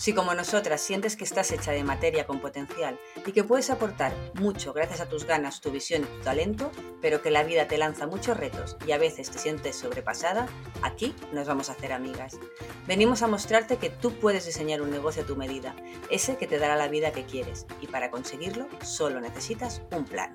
Si 0.00 0.14
como 0.14 0.32
nosotras 0.32 0.80
sientes 0.80 1.14
que 1.14 1.24
estás 1.24 1.52
hecha 1.52 1.72
de 1.72 1.84
materia 1.84 2.26
con 2.26 2.40
potencial 2.40 2.98
y 3.26 3.32
que 3.32 3.44
puedes 3.44 3.68
aportar 3.68 4.14
mucho 4.32 4.72
gracias 4.72 5.02
a 5.02 5.10
tus 5.10 5.26
ganas, 5.26 5.60
tu 5.60 5.70
visión 5.70 6.04
y 6.04 6.06
tu 6.06 6.24
talento, 6.24 6.72
pero 7.02 7.20
que 7.20 7.30
la 7.30 7.42
vida 7.42 7.68
te 7.68 7.76
lanza 7.76 8.06
muchos 8.06 8.38
retos 8.38 8.78
y 8.86 8.92
a 8.92 8.98
veces 8.98 9.30
te 9.30 9.38
sientes 9.38 9.76
sobrepasada, 9.76 10.48
aquí 10.80 11.14
nos 11.34 11.46
vamos 11.46 11.68
a 11.68 11.72
hacer 11.72 11.92
amigas. 11.92 12.38
Venimos 12.86 13.20
a 13.20 13.26
mostrarte 13.26 13.76
que 13.76 13.90
tú 13.90 14.14
puedes 14.14 14.46
diseñar 14.46 14.80
un 14.80 14.90
negocio 14.90 15.22
a 15.22 15.26
tu 15.26 15.36
medida, 15.36 15.76
ese 16.08 16.38
que 16.38 16.46
te 16.46 16.58
dará 16.58 16.76
la 16.76 16.88
vida 16.88 17.12
que 17.12 17.26
quieres, 17.26 17.66
y 17.82 17.86
para 17.86 18.10
conseguirlo 18.10 18.68
solo 18.82 19.20
necesitas 19.20 19.82
un 19.92 20.06
plan. 20.06 20.34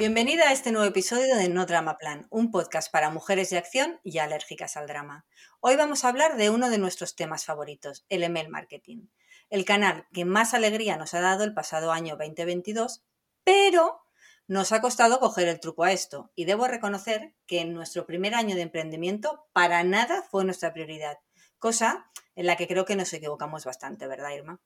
Bienvenida 0.00 0.48
a 0.48 0.52
este 0.54 0.72
nuevo 0.72 0.86
episodio 0.86 1.36
de 1.36 1.50
No 1.50 1.66
Drama 1.66 1.98
Plan, 1.98 2.26
un 2.30 2.50
podcast 2.50 2.90
para 2.90 3.10
mujeres 3.10 3.50
de 3.50 3.58
acción 3.58 4.00
y 4.02 4.16
alérgicas 4.16 4.78
al 4.78 4.86
drama. 4.86 5.26
Hoy 5.60 5.76
vamos 5.76 6.02
a 6.02 6.08
hablar 6.08 6.38
de 6.38 6.48
uno 6.48 6.70
de 6.70 6.78
nuestros 6.78 7.16
temas 7.16 7.44
favoritos, 7.44 8.06
el 8.08 8.22
email 8.22 8.48
marketing, 8.48 9.08
el 9.50 9.66
canal 9.66 10.06
que 10.14 10.24
más 10.24 10.54
alegría 10.54 10.96
nos 10.96 11.12
ha 11.12 11.20
dado 11.20 11.44
el 11.44 11.52
pasado 11.52 11.92
año 11.92 12.16
2022, 12.16 13.04
pero 13.44 14.00
nos 14.48 14.72
ha 14.72 14.80
costado 14.80 15.20
coger 15.20 15.48
el 15.48 15.60
truco 15.60 15.84
a 15.84 15.92
esto 15.92 16.32
y 16.34 16.46
debo 16.46 16.66
reconocer 16.66 17.34
que 17.46 17.60
en 17.60 17.74
nuestro 17.74 18.06
primer 18.06 18.34
año 18.34 18.54
de 18.56 18.62
emprendimiento 18.62 19.50
para 19.52 19.84
nada 19.84 20.22
fue 20.22 20.46
nuestra 20.46 20.72
prioridad, 20.72 21.18
cosa 21.58 22.10
en 22.36 22.46
la 22.46 22.56
que 22.56 22.66
creo 22.66 22.86
que 22.86 22.96
nos 22.96 23.12
equivocamos 23.12 23.66
bastante, 23.66 24.06
¿verdad, 24.06 24.30
Irma? 24.30 24.62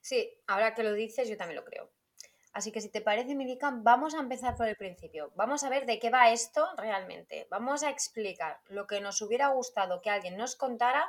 Sí, 0.00 0.30
ahora 0.46 0.74
que 0.74 0.84
lo 0.84 0.92
dices 0.92 1.28
yo 1.28 1.36
también 1.36 1.56
lo 1.56 1.64
creo. 1.64 1.90
Así 2.56 2.72
que 2.72 2.80
si 2.80 2.88
te 2.88 3.02
parece, 3.02 3.34
Milica, 3.34 3.70
vamos 3.70 4.14
a 4.14 4.18
empezar 4.18 4.56
por 4.56 4.66
el 4.66 4.76
principio. 4.76 5.30
Vamos 5.36 5.62
a 5.62 5.68
ver 5.68 5.84
de 5.84 5.98
qué 5.98 6.08
va 6.08 6.30
esto 6.30 6.66
realmente. 6.78 7.46
Vamos 7.50 7.82
a 7.82 7.90
explicar 7.90 8.62
lo 8.68 8.86
que 8.86 9.02
nos 9.02 9.20
hubiera 9.20 9.48
gustado 9.48 10.00
que 10.00 10.08
alguien 10.08 10.38
nos 10.38 10.56
contara 10.56 11.06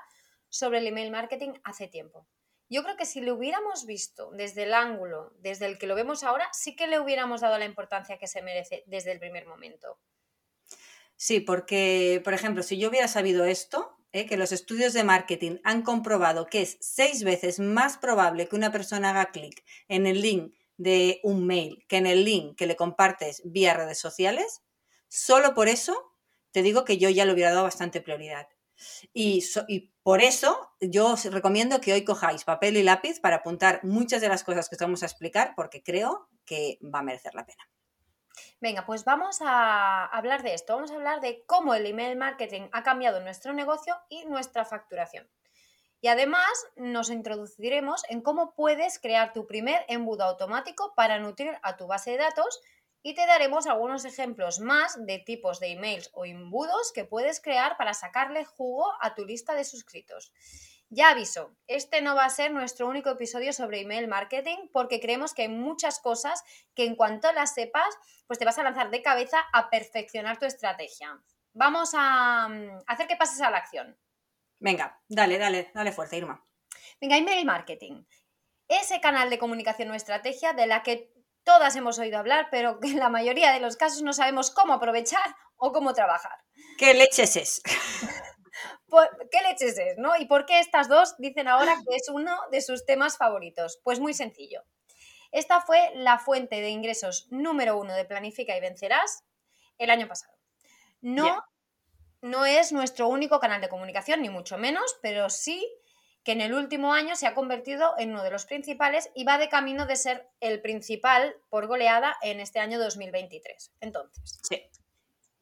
sobre 0.50 0.80
el 0.80 0.88
email 0.88 1.10
marketing 1.10 1.54
hace 1.64 1.88
tiempo. 1.88 2.28
Yo 2.68 2.84
creo 2.84 2.98
que 2.98 3.06
si 3.06 3.22
lo 3.22 3.36
hubiéramos 3.36 3.86
visto 3.86 4.30
desde 4.32 4.64
el 4.64 4.74
ángulo, 4.74 5.32
desde 5.40 5.68
el 5.68 5.78
que 5.78 5.88
lo 5.88 5.96
vemos 5.96 6.22
ahora, 6.24 6.50
sí 6.52 6.76
que 6.76 6.88
le 6.88 7.00
hubiéramos 7.00 7.40
dado 7.40 7.58
la 7.58 7.64
importancia 7.64 8.18
que 8.18 8.28
se 8.28 8.42
merece 8.42 8.84
desde 8.86 9.14
el 9.14 9.20
primer 9.20 9.46
momento. 9.46 9.98
Sí, 11.16 11.40
porque, 11.40 12.20
por 12.26 12.34
ejemplo, 12.34 12.62
si 12.62 12.78
yo 12.78 12.90
hubiera 12.90 13.08
sabido 13.08 13.46
esto, 13.46 13.98
¿eh? 14.12 14.26
que 14.26 14.36
los 14.36 14.52
estudios 14.52 14.92
de 14.92 15.06
marketing 15.06 15.60
han 15.64 15.82
comprobado 15.84 16.48
que 16.48 16.64
es 16.64 16.78
seis 16.82 17.24
veces 17.24 17.62
más 17.62 17.98
probable 17.98 18.50
que 18.50 18.58
una 18.58 18.74
persona 18.74 19.12
haga 19.12 19.32
clic 19.32 19.64
en 19.88 20.08
el 20.08 20.22
link 20.22 20.57
de 20.78 21.20
un 21.24 21.46
mail 21.46 21.86
que 21.88 21.98
en 21.98 22.08
el 22.08 22.24
link 22.24 22.58
que 22.58 22.68
le 22.68 22.76
compartes 22.76 23.42
vía 23.44 23.74
redes 23.74 24.00
sociales, 24.00 24.62
solo 25.08 25.54
por 25.54 25.68
eso 25.68 26.14
te 26.52 26.62
digo 26.62 26.86
que 26.86 26.98
yo 26.98 27.10
ya 27.10 27.26
le 27.26 27.34
hubiera 27.34 27.52
dado 27.52 27.64
bastante 27.64 28.02
prioridad. 28.02 28.48
Y, 29.14 29.44
por 30.04 30.22
eso 30.22 30.72
yo 30.80 31.14
os 31.14 31.26
recomiendo 31.26 31.82
que 31.82 31.94
hoy 31.94 32.06
cojáis 32.06 32.46
papel 32.46 32.78
y 32.78 32.84
lápiz 32.84 33.20
para 33.20 33.38
apuntar 33.38 33.84
muchas 33.84 34.22
de 34.22 34.30
las 34.30 34.44
cosas 34.44 34.70
que 34.70 34.76
os 34.76 34.82
vamos 34.82 35.04
a 35.04 35.08
explicar 35.08 35.54
porque 35.56 35.84
creo 35.84 36.30
que 36.46 36.80
va 36.82 37.00
a 37.00 37.04
merecer 37.04 37.36
la 37.36 37.46
pena. 37.46 37.68
Venga, 38.62 38.86
pues 38.86 39.04
vamos 39.04 39.40
a 39.42 40.06
hablar 40.06 40.44
de 40.44 40.54
esto. 40.54 40.76
Vamos 40.76 40.92
a 40.92 40.96
hablar 40.96 41.22
de 41.22 41.44
cómo 41.46 41.74
el 41.74 41.86
email 41.86 42.18
marketing 42.18 42.70
ha 42.72 42.84
cambiado 42.84 43.20
nuestro 43.20 43.54
negocio 43.54 43.96
y 44.10 44.26
nuestra 44.26 44.64
facturación. 44.64 45.28
Y 46.08 46.10
además 46.10 46.48
nos 46.78 47.10
introduciremos 47.10 48.02
en 48.08 48.22
cómo 48.22 48.56
puedes 48.56 48.98
crear 48.98 49.34
tu 49.34 49.46
primer 49.46 49.84
embudo 49.90 50.24
automático 50.24 50.94
para 50.96 51.20
nutrir 51.20 51.60
a 51.64 51.76
tu 51.76 51.86
base 51.86 52.12
de 52.12 52.20
datos 52.20 52.62
y 53.04 53.14
te 53.14 53.26
daremos 53.26 53.68
algunos 53.68 54.06
ejemplos 54.06 54.62
más 54.62 55.06
de 55.06 55.20
tipos 55.20 55.60
de 55.60 55.74
emails 55.74 56.10
o 56.14 56.24
embudos 56.24 56.94
que 56.94 57.04
puedes 57.04 57.42
crear 57.42 57.76
para 57.76 57.94
sacarle 57.94 58.46
jugo 58.46 58.86
a 59.02 59.16
tu 59.16 59.26
lista 59.26 59.54
de 59.54 59.66
suscritos. 59.66 60.32
Ya 60.88 61.10
aviso, 61.10 61.58
este 61.68 62.02
no 62.02 62.16
va 62.16 62.24
a 62.24 62.30
ser 62.30 62.54
nuestro 62.54 62.88
único 62.88 63.10
episodio 63.10 63.52
sobre 63.52 63.82
email 63.82 64.08
marketing 64.08 64.70
porque 64.72 65.02
creemos 65.02 65.34
que 65.34 65.42
hay 65.42 65.50
muchas 65.50 66.00
cosas 66.00 66.42
que 66.74 66.86
en 66.86 66.96
cuanto 66.96 67.30
las 67.34 67.54
sepas, 67.54 67.94
pues 68.28 68.40
te 68.40 68.46
vas 68.46 68.58
a 68.58 68.64
lanzar 68.64 68.92
de 68.92 69.02
cabeza 69.02 69.40
a 69.52 69.70
perfeccionar 69.70 70.40
tu 70.40 70.46
estrategia. 70.46 71.22
Vamos 71.52 71.92
a 71.96 72.48
mm, 72.48 72.84
hacer 72.88 73.08
que 73.08 73.18
pases 73.18 73.42
a 73.42 73.52
la 73.52 73.58
acción. 73.58 73.98
Venga, 74.60 75.02
dale, 75.08 75.38
dale, 75.38 75.72
dale 75.74 75.92
fuerza, 75.92 76.16
Irma. 76.16 76.44
Venga, 77.00 77.18
email 77.18 77.46
marketing. 77.46 78.06
Ese 78.68 79.00
canal 79.00 79.30
de 79.30 79.38
comunicación 79.38 79.92
o 79.92 79.96
estrategia 79.96 80.54
de 80.54 80.68
la 80.68 80.84
que 80.84 81.14
todas 81.44 81.76
hemos 81.76 82.00
oído 82.00 82.18
hablar, 82.18 82.48
pero 82.52 82.80
que 82.80 82.90
en 82.90 83.00
la 83.00 83.10
mayoría 83.10 83.54
de 83.54 83.60
los 83.60 83.78
casos 83.78 84.02
no 84.02 84.14
sabemos 84.14 84.52
cómo 84.52 84.74
aprovechar 84.74 85.36
o 85.56 85.72
cómo 85.72 85.94
trabajar. 85.94 86.38
¿Qué 86.78 86.94
leches 86.94 87.36
es? 87.36 87.62
¿Qué 89.32 89.42
leches 89.42 89.78
es, 89.78 89.98
no? 89.98 90.16
¿Y 90.18 90.26
por 90.26 90.46
qué 90.46 90.60
estas 90.60 90.90
dos 90.90 91.16
dicen 91.18 91.48
ahora 91.48 91.76
que 91.88 91.96
es 91.96 92.10
uno 92.10 92.38
de 92.52 92.62
sus 92.62 92.86
temas 92.86 93.18
favoritos? 93.18 93.80
Pues 93.84 94.00
muy 94.00 94.14
sencillo. 94.14 94.64
Esta 95.32 95.62
fue 95.62 95.92
la 95.96 96.20
fuente 96.20 96.62
de 96.62 96.70
ingresos 96.70 97.28
número 97.30 97.78
uno 97.78 97.94
de 97.94 98.06
Planifica 98.06 98.56
y 98.58 98.62
Vencerás 98.62 99.24
el 99.78 99.90
año 99.90 100.08
pasado. 100.08 100.34
No 101.02 101.44
no 102.22 102.46
es 102.46 102.72
nuestro 102.72 103.08
único 103.08 103.40
canal 103.40 103.62
de 103.62 103.70
comunicación, 103.70 104.22
ni 104.22 104.30
mucho 104.30 104.58
menos, 104.58 104.98
pero 105.02 105.30
sí 105.30 105.68
que 106.24 106.34
en 106.34 106.42
el 106.42 106.54
último 106.54 106.94
año 106.94 107.16
se 107.16 107.26
ha 107.26 107.34
convertido 107.34 107.94
en 107.98 108.12
uno 108.12 108.22
de 108.22 108.32
los 108.32 108.46
principales 108.46 109.10
y 109.16 109.24
va 109.24 109.38
de 109.38 109.48
camino 109.48 109.86
de 109.86 109.96
ser 109.96 110.28
el 110.42 110.62
principal 110.62 111.38
por 111.50 111.68
goleada 111.68 112.18
en 112.22 112.42
este 112.42 112.60
año 112.60 112.80
2023. 112.80 113.72
Entonces, 113.80 114.42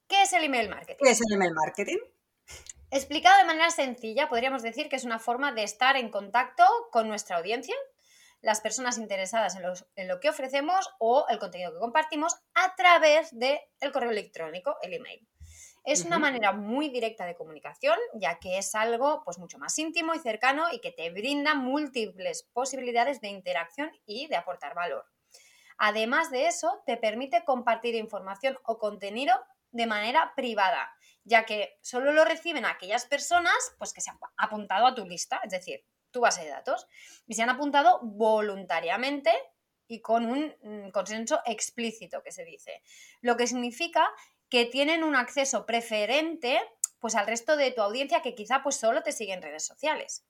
¿qué 0.07 0.21
es 0.21 0.33
el 0.33 0.43
email 0.43 0.69
marketing? 0.69 1.03
¿Qué 1.03 1.09
es 1.09 1.21
el 1.27 1.33
email 1.33 1.53
marketing? 1.53 1.97
Explicado 2.91 3.37
de 3.39 3.45
manera 3.45 3.71
sencilla, 3.71 4.29
podríamos 4.29 4.61
decir 4.61 4.87
que 4.87 4.95
es 4.95 5.05
una 5.05 5.17
forma 5.17 5.51
de 5.51 5.63
estar 5.63 5.97
en 5.97 6.09
contacto 6.09 6.63
con 6.91 7.07
nuestra 7.07 7.37
audiencia, 7.37 7.75
las 8.41 8.61
personas 8.61 8.99
interesadas 8.99 9.57
en, 9.95 10.07
lo 10.07 10.19
que 10.19 10.29
ofrecemos 10.29 10.87
o 10.99 11.25
el 11.29 11.39
contenido 11.39 11.73
que 11.73 11.79
compartimos 11.79 12.35
a 12.53 12.75
través 12.75 13.37
del 13.37 13.59
correo 13.91 14.11
electrónico, 14.11 14.77
el 14.83 14.93
email. 14.93 15.27
Es 15.85 16.03
una 16.03 16.17
manera 16.17 16.51
muy 16.51 16.89
directa 16.89 17.25
de 17.25 17.35
comunicación, 17.35 17.97
ya 18.15 18.39
que 18.39 18.57
es 18.57 18.73
algo 18.73 19.21
pues 19.23 19.37
mucho 19.37 19.59
más 19.59 19.77
íntimo 19.77 20.15
y 20.15 20.19
cercano 20.19 20.65
y 20.71 20.79
que 20.79 20.91
te 20.91 21.11
brinda 21.11 21.53
múltiples 21.53 22.49
posibilidades 22.53 23.21
de 23.21 23.27
interacción 23.27 23.91
y 24.05 24.27
de 24.27 24.35
aportar 24.35 24.73
valor. 24.73 25.05
Además 25.77 26.31
de 26.31 26.47
eso, 26.47 26.81
te 26.87 26.97
permite 26.97 27.43
compartir 27.45 27.93
información 27.93 28.57
o 28.63 28.79
contenido 28.79 29.35
de 29.71 29.85
manera 29.85 30.33
privada, 30.35 30.89
ya 31.23 31.45
que 31.45 31.77
solo 31.81 32.13
lo 32.13 32.25
reciben 32.25 32.65
aquellas 32.65 33.05
personas 33.05 33.75
pues, 33.77 33.93
que 33.93 34.01
se 34.01 34.09
han 34.09 34.17
apuntado 34.37 34.87
a 34.87 34.95
tu 34.95 35.05
lista, 35.05 35.39
es 35.43 35.51
decir, 35.51 35.85
tu 36.09 36.21
base 36.21 36.43
de 36.43 36.49
datos, 36.49 36.87
y 37.27 37.35
se 37.35 37.43
han 37.43 37.49
apuntado 37.49 37.99
voluntariamente 38.01 39.31
y 39.87 40.01
con 40.01 40.25
un 40.25 40.55
mm, 40.63 40.89
consenso 40.89 41.41
explícito 41.45 42.23
que 42.23 42.31
se 42.31 42.45
dice. 42.45 42.81
Lo 43.21 43.37
que 43.37 43.47
significa 43.47 44.09
que 44.49 44.65
tienen 44.65 45.03
un 45.03 45.15
acceso 45.15 45.65
preferente 45.65 46.59
pues 46.99 47.15
al 47.15 47.27
resto 47.27 47.55
de 47.55 47.71
tu 47.71 47.81
audiencia 47.81 48.21
que 48.21 48.35
quizá 48.35 48.63
pues 48.63 48.77
solo 48.77 49.03
te 49.03 49.11
sigue 49.11 49.33
en 49.33 49.41
redes 49.41 49.65
sociales. 49.65 50.25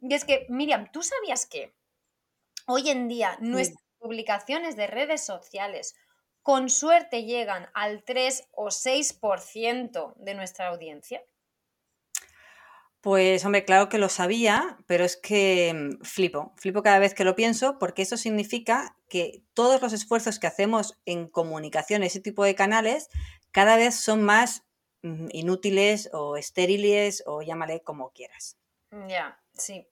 Y 0.00 0.14
es 0.14 0.24
que, 0.24 0.46
Miriam, 0.48 0.90
¿tú 0.92 1.02
sabías 1.02 1.46
que 1.46 1.74
hoy 2.66 2.90
en 2.90 3.08
día 3.08 3.36
nuestras 3.40 3.82
publicaciones 3.98 4.76
de 4.76 4.86
redes 4.86 5.24
sociales 5.24 5.94
con 6.42 6.70
suerte 6.70 7.24
llegan 7.24 7.68
al 7.74 8.02
3 8.04 8.48
o 8.52 8.66
6% 8.66 10.14
de 10.16 10.34
nuestra 10.34 10.68
audiencia? 10.68 11.22
Pues 13.00 13.42
hombre, 13.46 13.64
claro 13.64 13.88
que 13.88 13.96
lo 13.96 14.10
sabía, 14.10 14.76
pero 14.86 15.04
es 15.04 15.16
que 15.16 15.72
mm, 15.74 16.04
flipo, 16.04 16.52
flipo 16.56 16.82
cada 16.82 16.98
vez 16.98 17.14
que 17.14 17.24
lo 17.24 17.34
pienso 17.34 17.78
porque 17.78 18.02
eso 18.02 18.18
significa 18.18 18.94
que 19.08 19.42
todos 19.54 19.80
los 19.80 19.94
esfuerzos 19.94 20.38
que 20.38 20.46
hacemos 20.46 20.98
en 21.06 21.26
comunicación, 21.26 22.02
ese 22.02 22.20
tipo 22.20 22.44
de 22.44 22.54
canales, 22.54 23.08
cada 23.52 23.76
vez 23.76 23.94
son 23.94 24.22
más 24.22 24.62
mm, 25.02 25.28
inútiles 25.32 26.10
o 26.12 26.36
estériles 26.36 27.22
o 27.26 27.42
llámale 27.42 27.82
como 27.82 28.10
quieras. 28.10 28.56
Ya, 29.08 29.40
sí. 29.52 29.86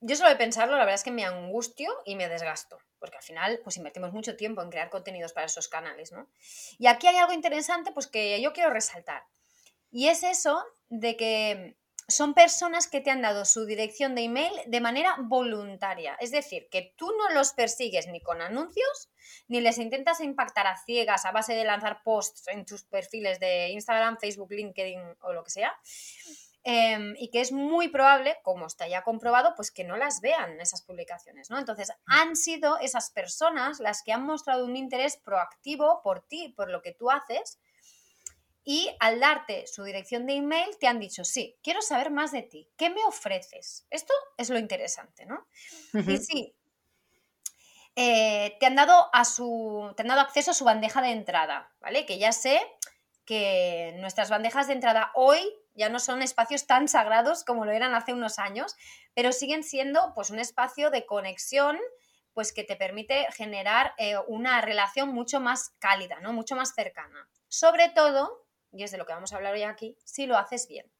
Yo 0.00 0.16
solo 0.16 0.30
de 0.30 0.36
pensarlo, 0.36 0.76
la 0.76 0.84
verdad 0.84 0.94
es 0.94 1.04
que 1.04 1.10
me 1.10 1.24
angustio 1.24 1.92
y 2.06 2.16
me 2.16 2.28
desgasto, 2.28 2.78
porque 2.98 3.18
al 3.18 3.22
final 3.22 3.60
pues 3.62 3.76
invertimos 3.76 4.12
mucho 4.12 4.34
tiempo 4.34 4.62
en 4.62 4.70
crear 4.70 4.88
contenidos 4.88 5.34
para 5.34 5.46
esos 5.46 5.68
canales, 5.68 6.10
¿no? 6.10 6.30
Y 6.78 6.86
aquí 6.86 7.06
hay 7.06 7.16
algo 7.16 7.32
interesante 7.32 7.92
pues 7.92 8.06
que 8.06 8.40
yo 8.40 8.52
quiero 8.54 8.70
resaltar. 8.70 9.24
Y 9.90 10.08
es 10.08 10.22
eso 10.22 10.64
de 10.88 11.16
que 11.16 11.76
son 12.10 12.34
personas 12.34 12.88
que 12.88 13.00
te 13.00 13.10
han 13.10 13.22
dado 13.22 13.44
su 13.44 13.64
dirección 13.64 14.14
de 14.14 14.22
email 14.22 14.52
de 14.66 14.80
manera 14.80 15.16
voluntaria. 15.18 16.16
Es 16.20 16.30
decir, 16.30 16.68
que 16.70 16.94
tú 16.96 17.10
no 17.16 17.34
los 17.34 17.52
persigues 17.52 18.06
ni 18.08 18.20
con 18.20 18.42
anuncios, 18.42 19.10
ni 19.48 19.60
les 19.60 19.78
intentas 19.78 20.20
impactar 20.20 20.66
a 20.66 20.76
ciegas 20.76 21.24
a 21.24 21.32
base 21.32 21.54
de 21.54 21.64
lanzar 21.64 22.02
posts 22.02 22.48
en 22.48 22.64
tus 22.64 22.84
perfiles 22.84 23.40
de 23.40 23.68
Instagram, 23.70 24.18
Facebook, 24.18 24.50
LinkedIn 24.50 25.00
o 25.20 25.32
lo 25.32 25.44
que 25.44 25.50
sea. 25.50 25.74
Em, 26.62 27.14
y 27.16 27.30
que 27.30 27.40
es 27.40 27.52
muy 27.52 27.88
probable, 27.88 28.36
como 28.42 28.66
está 28.66 28.86
ya 28.86 29.02
comprobado, 29.02 29.54
pues 29.56 29.70
que 29.70 29.84
no 29.84 29.96
las 29.96 30.20
vean 30.20 30.60
esas 30.60 30.82
publicaciones, 30.82 31.48
¿no? 31.48 31.58
Entonces, 31.58 31.90
han 32.04 32.36
sido 32.36 32.78
esas 32.78 33.10
personas 33.10 33.80
las 33.80 34.02
que 34.02 34.12
han 34.12 34.26
mostrado 34.26 34.66
un 34.66 34.76
interés 34.76 35.16
proactivo 35.16 36.02
por 36.02 36.20
ti, 36.20 36.52
por 36.54 36.70
lo 36.70 36.82
que 36.82 36.92
tú 36.92 37.10
haces, 37.10 37.58
y 38.72 38.88
al 39.00 39.18
darte 39.18 39.66
su 39.66 39.82
dirección 39.82 40.26
de 40.26 40.34
email 40.34 40.78
te 40.78 40.86
han 40.86 41.00
dicho, 41.00 41.24
sí, 41.24 41.58
quiero 41.60 41.82
saber 41.82 42.12
más 42.12 42.30
de 42.30 42.42
ti, 42.42 42.70
¿qué 42.76 42.88
me 42.88 43.04
ofreces? 43.04 43.84
Esto 43.90 44.14
es 44.38 44.48
lo 44.48 44.60
interesante, 44.60 45.26
¿no? 45.26 45.48
Y 45.92 46.18
sí, 46.18 46.54
eh, 47.96 48.56
te, 48.60 48.66
han 48.66 48.76
dado 48.76 49.10
a 49.12 49.24
su, 49.24 49.92
te 49.96 50.02
han 50.02 50.08
dado 50.08 50.20
acceso 50.20 50.52
a 50.52 50.54
su 50.54 50.64
bandeja 50.64 51.02
de 51.02 51.10
entrada, 51.10 51.74
¿vale? 51.80 52.06
Que 52.06 52.20
ya 52.20 52.30
sé 52.30 52.60
que 53.24 53.96
nuestras 53.98 54.30
bandejas 54.30 54.68
de 54.68 54.74
entrada 54.74 55.10
hoy 55.16 55.40
ya 55.74 55.88
no 55.88 55.98
son 55.98 56.22
espacios 56.22 56.68
tan 56.68 56.86
sagrados 56.86 57.42
como 57.42 57.64
lo 57.64 57.72
eran 57.72 57.92
hace 57.94 58.12
unos 58.12 58.38
años, 58.38 58.76
pero 59.14 59.32
siguen 59.32 59.64
siendo 59.64 60.12
pues 60.14 60.30
un 60.30 60.38
espacio 60.38 60.90
de 60.90 61.06
conexión 61.06 61.76
pues 62.34 62.52
que 62.52 62.62
te 62.62 62.76
permite 62.76 63.26
generar 63.32 63.94
eh, 63.98 64.14
una 64.28 64.60
relación 64.60 65.08
mucho 65.08 65.40
más 65.40 65.70
cálida, 65.80 66.20
¿no? 66.20 66.32
Mucho 66.32 66.54
más 66.54 66.72
cercana. 66.72 67.28
Sobre 67.48 67.88
todo 67.88 68.46
y 68.72 68.84
es 68.84 68.90
de 68.90 68.98
lo 68.98 69.06
que 69.06 69.12
vamos 69.12 69.32
a 69.32 69.36
hablar 69.36 69.54
hoy 69.54 69.62
aquí, 69.62 69.96
si 70.04 70.26
lo 70.26 70.36
haces 70.36 70.68
bien. 70.68 70.90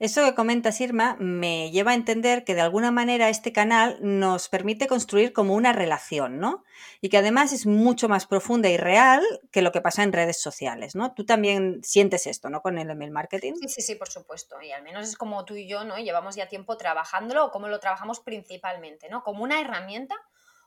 Eso 0.00 0.24
que 0.24 0.34
comentas, 0.34 0.80
Irma, 0.80 1.16
me 1.20 1.70
lleva 1.70 1.92
a 1.92 1.94
entender 1.94 2.44
que 2.44 2.56
de 2.56 2.62
alguna 2.62 2.90
manera 2.90 3.28
este 3.28 3.52
canal 3.52 3.96
nos 4.00 4.48
permite 4.48 4.88
construir 4.88 5.32
como 5.32 5.54
una 5.54 5.72
relación, 5.72 6.40
¿no? 6.40 6.64
Y 7.00 7.10
que 7.10 7.18
además 7.18 7.52
es 7.52 7.64
mucho 7.64 8.08
más 8.08 8.26
profunda 8.26 8.68
y 8.68 8.76
real 8.76 9.22
que 9.52 9.62
lo 9.62 9.70
que 9.70 9.80
pasa 9.80 10.02
en 10.02 10.12
redes 10.12 10.42
sociales, 10.42 10.96
¿no? 10.96 11.14
Tú 11.14 11.24
también 11.24 11.80
sientes 11.84 12.26
esto, 12.26 12.50
¿no? 12.50 12.60
Con 12.60 12.76
el 12.78 12.90
email 12.90 13.12
marketing. 13.12 13.54
Sí, 13.54 13.68
sí, 13.68 13.82
sí, 13.82 13.94
por 13.94 14.08
supuesto. 14.08 14.60
Y 14.60 14.72
al 14.72 14.82
menos 14.82 15.08
es 15.08 15.16
como 15.16 15.44
tú 15.44 15.54
y 15.54 15.68
yo, 15.68 15.84
¿no? 15.84 15.96
Llevamos 15.96 16.34
ya 16.34 16.48
tiempo 16.48 16.76
trabajándolo 16.76 17.46
o 17.46 17.50
como 17.52 17.68
lo 17.68 17.78
trabajamos 17.78 18.18
principalmente, 18.18 19.08
¿no? 19.08 19.22
Como 19.22 19.44
una 19.44 19.60
herramienta 19.60 20.16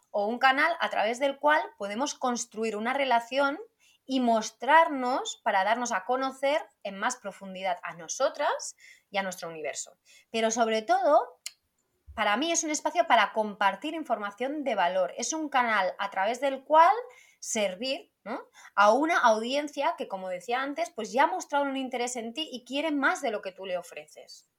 o 0.10 0.26
un 0.26 0.40
canal 0.40 0.72
a 0.80 0.90
través 0.90 1.20
del 1.20 1.38
cual 1.38 1.62
podemos 1.78 2.16
construir 2.16 2.78
una 2.78 2.94
relación 2.94 3.60
y 4.08 4.22
mostrarnos 4.22 5.40
para 5.44 5.64
darnos 5.64 5.92
a 5.92 6.06
conocer 6.06 6.62
en 6.84 6.98
más 6.98 7.18
profundidad 7.18 7.78
a 7.84 7.94
nosotras 7.94 8.76
y 9.12 9.18
a 9.18 9.24
nuestro 9.24 9.50
universo. 9.50 9.98
Pero 10.32 10.50
sobre 10.50 10.82
todo, 10.82 11.40
para 12.16 12.38
mí 12.38 12.52
es 12.52 12.64
un 12.64 12.72
espacio 12.72 13.06
para 13.06 13.34
compartir 13.34 13.94
información 13.94 14.64
de 14.64 14.74
valor. 14.74 15.14
Es 15.18 15.34
un 15.34 15.50
canal 15.50 15.94
a 16.00 16.10
través 16.10 16.42
del 16.42 16.64
cual 16.64 16.96
servir 17.40 18.12
a 18.76 18.92
una 18.92 19.20
audiencia 19.20 19.96
que, 19.98 20.08
como 20.08 20.30
decía 20.30 20.62
antes, 20.62 20.90
pues 20.90 21.12
ya 21.12 21.26
ha 21.26 21.28
mostrado 21.28 21.66
un 21.66 21.78
interés 21.78 22.16
en 22.16 22.34
ti 22.34 22.50
y 22.52 22.66
quiere 22.66 22.92
más 22.92 23.22
de 23.22 23.32
lo 23.32 23.42
que 23.42 23.52
tú 23.52 23.66
le 23.66 23.78
ofreces. 23.78 24.50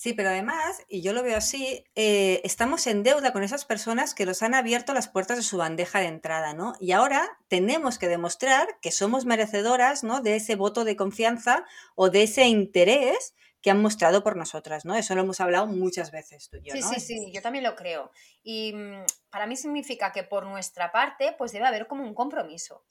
Sí, 0.00 0.14
pero 0.14 0.30
además, 0.30 0.82
y 0.88 1.02
yo 1.02 1.12
lo 1.12 1.22
veo 1.22 1.36
así, 1.36 1.84
eh, 1.94 2.40
estamos 2.42 2.86
en 2.86 3.02
deuda 3.02 3.34
con 3.34 3.42
esas 3.42 3.66
personas 3.66 4.14
que 4.14 4.24
nos 4.24 4.42
han 4.42 4.54
abierto 4.54 4.94
las 4.94 5.08
puertas 5.08 5.36
de 5.36 5.42
su 5.42 5.58
bandeja 5.58 6.00
de 6.00 6.06
entrada, 6.06 6.54
¿no? 6.54 6.72
Y 6.80 6.92
ahora 6.92 7.28
tenemos 7.48 7.98
que 7.98 8.08
demostrar 8.08 8.66
que 8.80 8.92
somos 8.92 9.26
merecedoras, 9.26 10.02
¿no? 10.02 10.22
De 10.22 10.36
ese 10.36 10.56
voto 10.56 10.84
de 10.84 10.96
confianza 10.96 11.66
o 11.96 12.08
de 12.08 12.22
ese 12.22 12.46
interés 12.46 13.34
que 13.60 13.70
han 13.70 13.82
mostrado 13.82 14.24
por 14.24 14.36
nosotras, 14.36 14.86
¿no? 14.86 14.96
Eso 14.96 15.14
lo 15.14 15.20
hemos 15.20 15.38
hablado 15.38 15.66
muchas 15.66 16.10
veces 16.12 16.48
tú 16.48 16.56
y 16.56 16.70
yo, 16.70 16.72
Sí, 16.72 16.80
¿no? 16.80 16.88
sí, 16.88 17.00
sí, 17.00 17.30
yo 17.30 17.42
también 17.42 17.64
lo 17.64 17.76
creo. 17.76 18.10
Y 18.42 18.72
mm, 18.72 19.04
para 19.28 19.46
mí 19.46 19.54
significa 19.54 20.12
que 20.12 20.22
por 20.22 20.46
nuestra 20.46 20.92
parte, 20.92 21.34
pues 21.36 21.52
debe 21.52 21.66
haber 21.66 21.86
como 21.86 22.04
un 22.04 22.14
compromiso. 22.14 22.86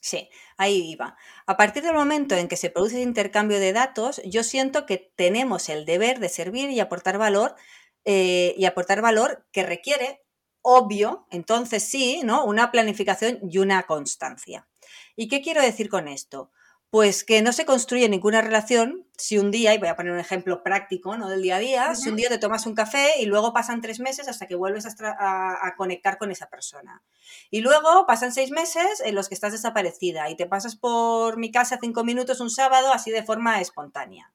Sí, 0.00 0.28
ahí 0.56 0.90
iba. 0.92 1.16
A 1.46 1.56
partir 1.56 1.82
del 1.82 1.94
momento 1.94 2.36
en 2.36 2.48
que 2.48 2.56
se 2.56 2.70
produce 2.70 2.96
el 2.96 3.02
intercambio 3.08 3.58
de 3.58 3.72
datos, 3.72 4.20
yo 4.24 4.44
siento 4.44 4.86
que 4.86 5.12
tenemos 5.16 5.68
el 5.68 5.84
deber 5.84 6.20
de 6.20 6.28
servir 6.28 6.70
y 6.70 6.80
aportar 6.80 7.18
valor 7.18 7.56
eh, 8.04 8.54
y 8.56 8.66
aportar 8.66 9.02
valor 9.02 9.46
que 9.52 9.64
requiere, 9.64 10.22
obvio, 10.62 11.26
entonces 11.30 11.82
sí, 11.82 12.20
¿no? 12.24 12.44
Una 12.44 12.70
planificación 12.70 13.40
y 13.50 13.58
una 13.58 13.84
constancia. 13.84 14.68
¿Y 15.16 15.28
qué 15.28 15.40
quiero 15.42 15.60
decir 15.62 15.88
con 15.88 16.06
esto? 16.08 16.52
Pues 16.90 17.24
que 17.24 17.42
no 17.42 17.52
se 17.52 17.66
construye 17.66 18.08
ninguna 18.08 18.42
relación 18.42 19.06
si 19.18 19.38
un 19.38 19.50
día, 19.50 19.74
y 19.74 19.78
voy 19.78 19.88
a 19.88 19.96
poner 19.96 20.12
un 20.12 20.18
ejemplo 20.18 20.62
práctico, 20.62 21.16
¿no? 21.16 21.28
Del 21.28 21.42
día 21.42 21.56
a 21.56 21.58
día, 21.58 21.94
si 21.94 22.10
un 22.10 22.16
día 22.16 22.28
te 22.28 22.38
tomas 22.38 22.66
un 22.66 22.74
café 22.74 23.14
y 23.18 23.26
luego 23.26 23.52
pasan 23.52 23.80
tres 23.80 23.98
meses 23.98 24.28
hasta 24.28 24.46
que 24.46 24.54
vuelves 24.54 24.86
a, 25.00 25.74
conectar 25.76 26.18
con 26.18 26.30
esa 26.30 26.48
persona. 26.48 27.02
Y 27.50 27.60
luego 27.60 28.06
pasan 28.06 28.32
seis 28.32 28.50
meses 28.50 29.00
en 29.04 29.14
los 29.14 29.28
que 29.28 29.34
estás 29.34 29.52
desaparecida 29.52 30.28
y 30.30 30.36
te 30.36 30.46
pasas 30.46 30.76
por 30.76 31.38
mi 31.38 31.50
casa 31.50 31.78
cinco 31.80 32.04
minutos 32.04 32.40
un 32.40 32.50
sábado 32.50 32.92
así 32.92 33.10
de 33.10 33.22
forma 33.22 33.60
espontánea. 33.60 34.32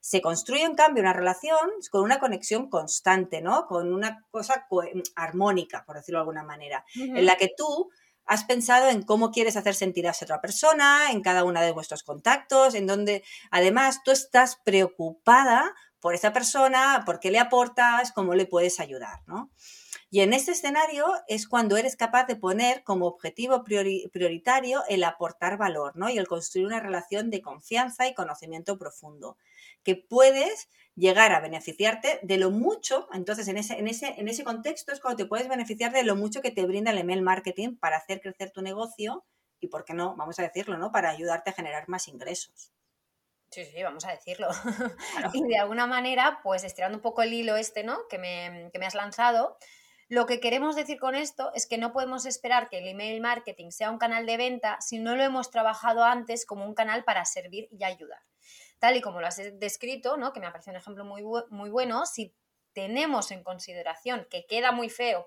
Se 0.00 0.20
construye, 0.20 0.64
en 0.64 0.74
cambio, 0.74 1.02
una 1.02 1.12
relación 1.12 1.70
con 1.90 2.02
una 2.02 2.18
conexión 2.18 2.68
constante, 2.68 3.40
¿no? 3.40 3.66
Con 3.66 3.92
una 3.92 4.24
cosa 4.30 4.66
armónica, 5.14 5.84
por 5.84 5.96
decirlo 5.96 6.18
de 6.18 6.22
alguna 6.22 6.42
manera, 6.42 6.84
en 6.94 7.24
la 7.24 7.36
que 7.36 7.52
tú 7.56 7.90
has 8.26 8.44
pensado 8.44 8.88
en 8.88 9.02
cómo 9.02 9.30
quieres 9.30 9.56
hacer 9.56 9.74
sentir 9.74 10.06
a 10.06 10.10
esa 10.10 10.24
otra 10.24 10.40
persona, 10.40 11.10
en 11.10 11.22
cada 11.22 11.44
una 11.44 11.62
de 11.62 11.72
vuestros 11.72 12.02
contactos, 12.02 12.74
en 12.74 12.86
donde 12.86 13.24
además 13.50 14.02
tú 14.04 14.10
estás 14.10 14.56
preocupada 14.64 15.74
por 16.00 16.14
esa 16.14 16.32
persona, 16.32 17.02
por 17.06 17.20
qué 17.20 17.30
le 17.30 17.38
aportas, 17.38 18.12
cómo 18.12 18.34
le 18.34 18.46
puedes 18.46 18.80
ayudar, 18.80 19.20
¿no? 19.26 19.50
Y 20.10 20.20
en 20.20 20.34
este 20.34 20.52
escenario 20.52 21.06
es 21.26 21.48
cuando 21.48 21.78
eres 21.78 21.96
capaz 21.96 22.26
de 22.26 22.36
poner 22.36 22.84
como 22.84 23.06
objetivo 23.06 23.64
prioritario 23.64 24.82
el 24.88 25.04
aportar 25.04 25.56
valor, 25.56 25.96
¿no? 25.96 26.10
Y 26.10 26.18
el 26.18 26.26
construir 26.28 26.66
una 26.66 26.80
relación 26.80 27.30
de 27.30 27.40
confianza 27.40 28.06
y 28.06 28.14
conocimiento 28.14 28.76
profundo, 28.76 29.38
que 29.82 29.96
puedes 29.96 30.68
llegar 30.94 31.32
a 31.32 31.40
beneficiarte 31.40 32.20
de 32.22 32.36
lo 32.36 32.50
mucho, 32.50 33.08
entonces 33.12 33.48
en 33.48 33.56
ese, 33.56 33.78
en 33.78 33.88
ese, 33.88 34.14
en 34.18 34.28
ese 34.28 34.44
contexto 34.44 34.92
es 34.92 35.00
cuando 35.00 35.24
te 35.24 35.28
puedes 35.28 35.48
beneficiar 35.48 35.92
de 35.92 36.04
lo 36.04 36.16
mucho 36.16 36.42
que 36.42 36.50
te 36.50 36.66
brinda 36.66 36.90
el 36.90 36.98
email 36.98 37.22
marketing 37.22 37.76
para 37.76 37.96
hacer 37.96 38.20
crecer 38.20 38.50
tu 38.50 38.62
negocio 38.62 39.24
y, 39.60 39.68
¿por 39.68 39.84
qué 39.84 39.94
no? 39.94 40.16
Vamos 40.16 40.38
a 40.38 40.42
decirlo, 40.42 40.76
¿no? 40.76 40.90
Para 40.90 41.10
ayudarte 41.10 41.50
a 41.50 41.52
generar 41.52 41.88
más 41.88 42.08
ingresos. 42.08 42.72
Sí, 43.50 43.64
sí, 43.64 43.82
vamos 43.82 44.04
a 44.04 44.10
decirlo. 44.10 44.48
y 45.34 45.44
de 45.46 45.58
alguna 45.58 45.86
manera, 45.86 46.40
pues 46.42 46.64
estirando 46.64 46.98
un 46.98 47.02
poco 47.02 47.22
el 47.22 47.32
hilo 47.32 47.56
este, 47.56 47.84
¿no? 47.84 48.08
Que 48.08 48.18
me, 48.18 48.70
que 48.72 48.78
me 48.78 48.86
has 48.86 48.94
lanzado, 48.94 49.56
lo 50.08 50.26
que 50.26 50.40
queremos 50.40 50.74
decir 50.74 50.98
con 50.98 51.14
esto 51.14 51.52
es 51.54 51.66
que 51.66 51.78
no 51.78 51.92
podemos 51.92 52.26
esperar 52.26 52.68
que 52.68 52.78
el 52.78 52.88
email 52.88 53.20
marketing 53.20 53.70
sea 53.70 53.90
un 53.90 53.98
canal 53.98 54.26
de 54.26 54.36
venta 54.36 54.78
si 54.80 54.98
no 54.98 55.16
lo 55.16 55.22
hemos 55.22 55.50
trabajado 55.50 56.04
antes 56.04 56.44
como 56.44 56.66
un 56.66 56.74
canal 56.74 57.04
para 57.04 57.24
servir 57.24 57.68
y 57.70 57.84
ayudar 57.84 58.20
tal 58.82 58.96
y 58.96 59.00
como 59.00 59.20
lo 59.20 59.28
has 59.28 59.40
descrito, 59.60 60.16
¿no? 60.16 60.32
que 60.32 60.40
me 60.40 60.46
ha 60.46 60.50
parecido 60.50 60.72
un 60.72 60.80
ejemplo 60.80 61.04
muy, 61.04 61.22
muy 61.50 61.70
bueno, 61.70 62.04
si 62.04 62.34
tenemos 62.72 63.30
en 63.30 63.44
consideración 63.44 64.26
que 64.28 64.44
queda 64.44 64.72
muy 64.72 64.90
feo 64.90 65.24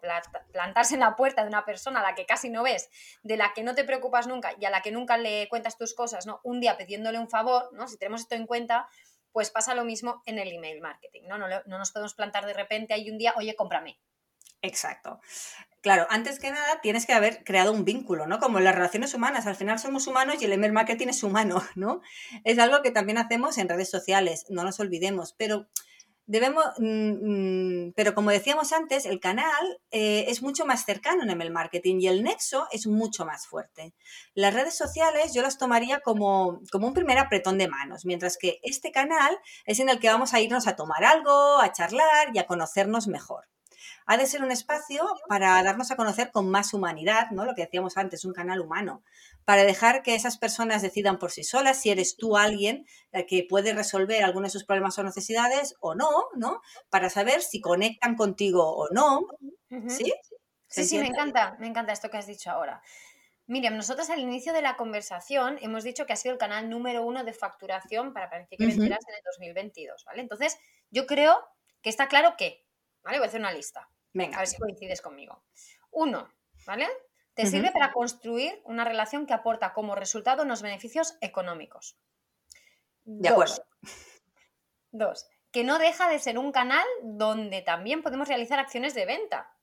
plantarse 0.51 0.95
en 0.95 0.99
la 0.99 1.15
puerta 1.15 1.41
de 1.41 1.47
una 1.47 1.63
persona 1.63 2.01
a 2.01 2.03
la 2.03 2.15
que 2.15 2.25
casi 2.25 2.49
no 2.49 2.63
ves, 2.63 2.89
de 3.23 3.37
la 3.37 3.53
que 3.53 3.63
no 3.63 3.73
te 3.73 3.85
preocupas 3.85 4.27
nunca 4.27 4.51
y 4.59 4.65
a 4.65 4.69
la 4.69 4.81
que 4.81 4.91
nunca 4.91 5.15
le 5.17 5.47
cuentas 5.47 5.77
tus 5.77 5.93
cosas, 5.93 6.25
¿no? 6.25 6.41
Un 6.43 6.59
día 6.59 6.75
pidiéndole 6.75 7.17
un 7.17 7.29
favor, 7.29 7.69
¿no? 7.71 7.87
Si 7.87 7.97
tenemos 7.97 8.21
esto 8.21 8.35
en 8.35 8.45
cuenta, 8.45 8.89
pues 9.31 9.51
pasa 9.51 9.73
lo 9.73 9.85
mismo 9.85 10.21
en 10.25 10.37
el 10.37 10.51
email 10.51 10.81
marketing, 10.81 11.21
¿no? 11.29 11.37
No, 11.37 11.47
no 11.47 11.77
nos 11.77 11.91
podemos 11.93 12.13
plantar 12.13 12.45
de 12.45 12.53
repente 12.53 12.93
ahí 12.93 13.09
un 13.09 13.17
día, 13.17 13.35
oye, 13.37 13.55
cómprame. 13.55 13.97
Exacto. 14.61 15.21
Claro, 15.85 16.07
antes 16.09 16.39
que 16.39 16.49
nada 16.49 16.81
tienes 16.81 17.05
que 17.05 17.13
haber 17.13 17.43
creado 17.43 17.71
un 17.71 17.85
vínculo, 17.85 18.25
¿no? 18.25 18.39
Como 18.39 18.59
las 18.59 18.73
relaciones 18.73 19.13
humanas, 19.13 19.45
al 19.45 19.55
final 19.55 19.77
somos 19.77 20.07
humanos 20.07 20.37
y 20.41 20.45
el 20.45 20.53
email 20.53 20.73
marketing 20.73 21.09
es 21.09 21.21
humano, 21.21 21.61
¿no? 21.75 22.01
Es 22.43 22.57
algo 22.57 22.81
que 22.81 22.89
también 22.89 23.19
hacemos 23.19 23.59
en 23.59 23.69
redes 23.69 23.91
sociales, 23.91 24.47
no 24.49 24.63
nos 24.63 24.79
olvidemos, 24.79 25.35
pero 25.37 25.67
debemos, 26.25 26.65
mm, 26.79 27.89
mm, 27.89 27.93
pero 27.95 28.15
como 28.15 28.31
decíamos 28.31 28.73
antes, 28.73 29.05
el 29.05 29.19
canal 29.19 29.79
eh, 29.91 30.25
es 30.27 30.41
mucho 30.41 30.65
más 30.65 30.85
cercano 30.85 31.21
en 31.21 31.39
el 31.39 31.51
marketing 31.51 31.97
y 31.99 32.07
el 32.07 32.23
nexo 32.23 32.67
es 32.71 32.87
mucho 32.87 33.23
más 33.23 33.45
fuerte. 33.45 33.93
Las 34.33 34.55
redes 34.55 34.75
sociales 34.75 35.35
yo 35.35 35.43
las 35.43 35.59
tomaría 35.59 35.99
como, 35.99 36.61
como 36.71 36.87
un 36.87 36.95
primer 36.95 37.19
apretón 37.19 37.59
de 37.59 37.67
manos, 37.67 38.05
mientras 38.05 38.39
que 38.39 38.59
este 38.63 38.91
canal 38.91 39.37
es 39.67 39.79
en 39.79 39.89
el 39.89 39.99
que 39.99 40.09
vamos 40.09 40.33
a 40.33 40.41
irnos 40.41 40.65
a 40.65 40.75
tomar 40.75 41.03
algo, 41.05 41.59
a 41.59 41.71
charlar 41.71 42.29
y 42.33 42.39
a 42.39 42.47
conocernos 42.47 43.07
mejor 43.07 43.45
ha 44.05 44.17
de 44.17 44.27
ser 44.27 44.43
un 44.43 44.51
espacio 44.51 45.03
para 45.27 45.61
darnos 45.63 45.91
a 45.91 45.95
conocer 45.95 46.31
con 46.31 46.49
más 46.49 46.73
humanidad, 46.73 47.31
¿no? 47.31 47.45
Lo 47.45 47.55
que 47.55 47.63
decíamos 47.63 47.97
antes, 47.97 48.25
un 48.25 48.33
canal 48.33 48.61
humano, 48.61 49.03
para 49.45 49.63
dejar 49.63 50.03
que 50.03 50.15
esas 50.15 50.37
personas 50.37 50.81
decidan 50.81 51.17
por 51.17 51.31
sí 51.31 51.43
solas 51.43 51.81
si 51.81 51.89
eres 51.89 52.15
tú 52.15 52.37
alguien 52.37 52.85
eh, 53.11 53.25
que 53.25 53.45
puede 53.49 53.73
resolver 53.73 54.23
alguno 54.23 54.45
de 54.45 54.51
sus 54.51 54.63
problemas 54.63 54.97
o 54.99 55.03
necesidades 55.03 55.75
o 55.79 55.95
no, 55.95 56.09
¿no? 56.35 56.61
Para 56.89 57.09
saber 57.09 57.41
si 57.41 57.61
conectan 57.61 58.15
contigo 58.15 58.75
o 58.75 58.89
no. 58.89 59.27
¿Sí? 59.87 60.13
Sí, 60.67 60.83
sí, 60.85 60.97
me 60.97 61.07
encanta, 61.07 61.55
me 61.59 61.67
encanta 61.67 61.93
esto 61.93 62.09
que 62.09 62.17
has 62.17 62.27
dicho 62.27 62.49
ahora. 62.51 62.81
Miriam, 63.47 63.75
nosotros 63.75 64.09
al 64.09 64.19
inicio 64.19 64.53
de 64.53 64.61
la 64.61 64.75
conversación 64.75 65.59
hemos 65.61 65.83
dicho 65.83 66.05
que 66.05 66.13
ha 66.13 66.15
sido 66.15 66.33
el 66.33 66.39
canal 66.39 66.69
número 66.69 67.05
uno 67.05 67.23
de 67.23 67.33
facturación 67.33 68.11
para 68.11 68.29
Venceras 68.29 68.79
en 68.79 69.15
el 69.15 69.21
2022, 69.23 70.03
¿vale? 70.05 70.21
Entonces, 70.21 70.57
yo 70.89 71.05
creo 71.05 71.47
que 71.81 71.89
está 71.89 72.07
claro 72.07 72.35
que, 72.37 72.65
¿vale? 73.03 73.19
Voy 73.19 73.25
a 73.25 73.27
hacer 73.27 73.39
una 73.39 73.53
lista. 73.53 73.87
Venga. 74.15 74.37
A 74.37 74.39
ver 74.39 74.47
si 74.47 74.57
coincides 74.57 75.01
conmigo. 75.01 75.43
Uno, 75.91 76.33
¿vale? 76.65 76.87
Te 77.33 77.45
sirve 77.45 77.71
para 77.73 77.91
construir 77.91 78.61
una 78.63 78.85
relación 78.85 79.25
que 79.27 79.33
aporta 79.33 79.73
como 79.73 79.93
resultado 79.93 80.43
unos 80.43 80.61
beneficios 80.61 81.17
económicos. 81.19 81.97
De 83.03 83.27
acuerdo. 83.27 83.65
Dos, 84.91 85.27
que 85.51 85.65
no 85.65 85.79
deja 85.79 86.07
de 86.07 86.19
ser 86.19 86.37
un 86.37 86.53
canal 86.53 86.85
donde 87.03 87.61
también 87.61 88.01
podemos 88.01 88.29
realizar 88.29 88.57
acciones 88.57 88.93
de 88.93 89.05
venta. 89.05 89.53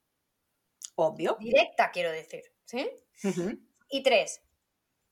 Obvio. 0.96 1.38
Directa, 1.40 1.90
quiero 1.90 2.12
decir. 2.12 2.42
¿Sí? 2.66 2.90
Y 3.88 4.02
tres, 4.02 4.42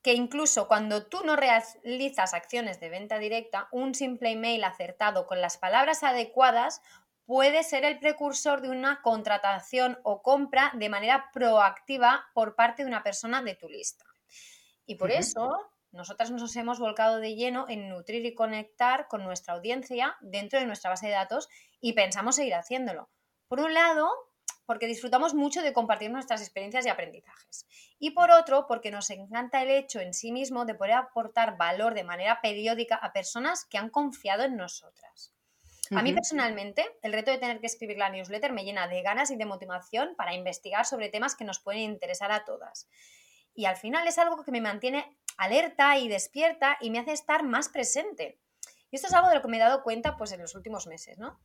que 0.03 0.13
incluso 0.13 0.67
cuando 0.67 1.07
tú 1.07 1.23
no 1.25 1.35
realizas 1.35 2.35
acciones 2.35 2.79
de 2.79 2.89
venta 2.89 3.17
directa, 3.17 3.69
un 3.71 3.95
simple 3.95 4.29
email 4.29 4.63
acertado 4.63 5.25
con 5.25 5.41
las 5.41 5.57
palabras 5.57 6.03
adecuadas 6.03 6.83
puede 7.31 7.63
ser 7.63 7.85
el 7.85 7.97
precursor 7.97 8.59
de 8.59 8.67
una 8.67 9.01
contratación 9.01 9.97
o 10.03 10.21
compra 10.21 10.69
de 10.75 10.89
manera 10.89 11.29
proactiva 11.31 12.25
por 12.33 12.55
parte 12.55 12.83
de 12.83 12.89
una 12.89 13.03
persona 13.03 13.41
de 13.41 13.55
tu 13.55 13.69
lista. 13.69 14.03
Y 14.85 14.95
por 14.95 15.11
eso 15.11 15.71
nosotras 15.93 16.29
nos 16.29 16.53
hemos 16.57 16.77
volcado 16.77 17.21
de 17.21 17.35
lleno 17.35 17.67
en 17.69 17.87
nutrir 17.87 18.25
y 18.25 18.35
conectar 18.35 19.07
con 19.07 19.23
nuestra 19.23 19.53
audiencia 19.53 20.17
dentro 20.19 20.59
de 20.59 20.65
nuestra 20.65 20.89
base 20.89 21.07
de 21.07 21.13
datos 21.13 21.47
y 21.79 21.93
pensamos 21.93 22.35
seguir 22.35 22.55
haciéndolo. 22.55 23.09
Por 23.47 23.61
un 23.61 23.73
lado, 23.73 24.09
porque 24.65 24.87
disfrutamos 24.87 25.33
mucho 25.33 25.61
de 25.61 25.71
compartir 25.71 26.11
nuestras 26.11 26.41
experiencias 26.41 26.85
y 26.85 26.89
aprendizajes. 26.89 27.65
Y 27.97 28.11
por 28.11 28.29
otro, 28.29 28.67
porque 28.67 28.91
nos 28.91 29.09
encanta 29.09 29.61
el 29.61 29.69
hecho 29.69 30.01
en 30.01 30.13
sí 30.13 30.33
mismo 30.33 30.65
de 30.65 30.75
poder 30.75 30.95
aportar 30.95 31.55
valor 31.55 31.93
de 31.93 32.03
manera 32.03 32.41
periódica 32.41 32.95
a 32.95 33.13
personas 33.13 33.63
que 33.63 33.77
han 33.77 33.89
confiado 33.89 34.43
en 34.43 34.57
nosotras. 34.57 35.33
A 35.93 36.01
mí 36.03 36.13
personalmente, 36.13 36.85
el 37.01 37.11
reto 37.11 37.31
de 37.31 37.37
tener 37.37 37.59
que 37.59 37.65
escribir 37.65 37.97
la 37.97 38.09
newsletter 38.09 38.53
me 38.53 38.63
llena 38.63 38.87
de 38.87 39.01
ganas 39.01 39.29
y 39.29 39.35
de 39.35 39.45
motivación 39.45 40.15
para 40.15 40.33
investigar 40.33 40.85
sobre 40.85 41.09
temas 41.09 41.35
que 41.35 41.43
nos 41.43 41.59
pueden 41.59 41.81
interesar 41.81 42.31
a 42.31 42.45
todas. 42.45 42.87
Y 43.53 43.65
al 43.65 43.75
final 43.75 44.07
es 44.07 44.17
algo 44.17 44.43
que 44.43 44.51
me 44.51 44.61
mantiene 44.61 45.17
alerta 45.37 45.97
y 45.97 46.07
despierta 46.07 46.77
y 46.79 46.91
me 46.91 46.99
hace 46.99 47.11
estar 47.11 47.43
más 47.43 47.67
presente. 47.67 48.39
Y 48.89 48.95
esto 48.95 49.07
es 49.07 49.13
algo 49.13 49.29
de 49.29 49.35
lo 49.35 49.41
que 49.41 49.47
me 49.47 49.57
he 49.57 49.59
dado 49.59 49.83
cuenta 49.83 50.17
pues, 50.17 50.31
en 50.31 50.41
los 50.41 50.55
últimos 50.55 50.87
meses, 50.87 51.17
¿no? 51.17 51.39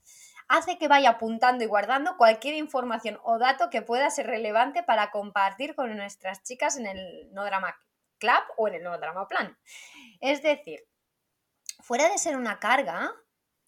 Hace 0.49 0.79
que 0.79 0.89
vaya 0.89 1.11
apuntando 1.11 1.65
y 1.65 1.67
guardando 1.67 2.17
cualquier 2.17 2.55
información 2.55 3.19
o 3.25 3.39
dato 3.39 3.71
que 3.71 3.83
pueda 3.83 4.11
ser 4.11 4.27
relevante 4.27 4.83
para 4.83 5.11
compartir 5.11 5.75
con 5.75 5.97
nuestras 5.97 6.43
chicas 6.45 6.77
en 6.77 6.87
el 6.87 7.33
No 7.33 7.45
Drama 7.45 7.77
Club 8.19 8.43
o 8.57 8.69
en 8.69 8.75
el 8.75 8.83
No 8.83 8.99
Drama 8.99 9.29
Plan. 9.29 9.57
Es 10.21 10.43
decir, 10.43 10.85
fuera 11.81 12.09
de 12.09 12.19
ser 12.19 12.37
una 12.37 12.59
carga, 12.59 13.13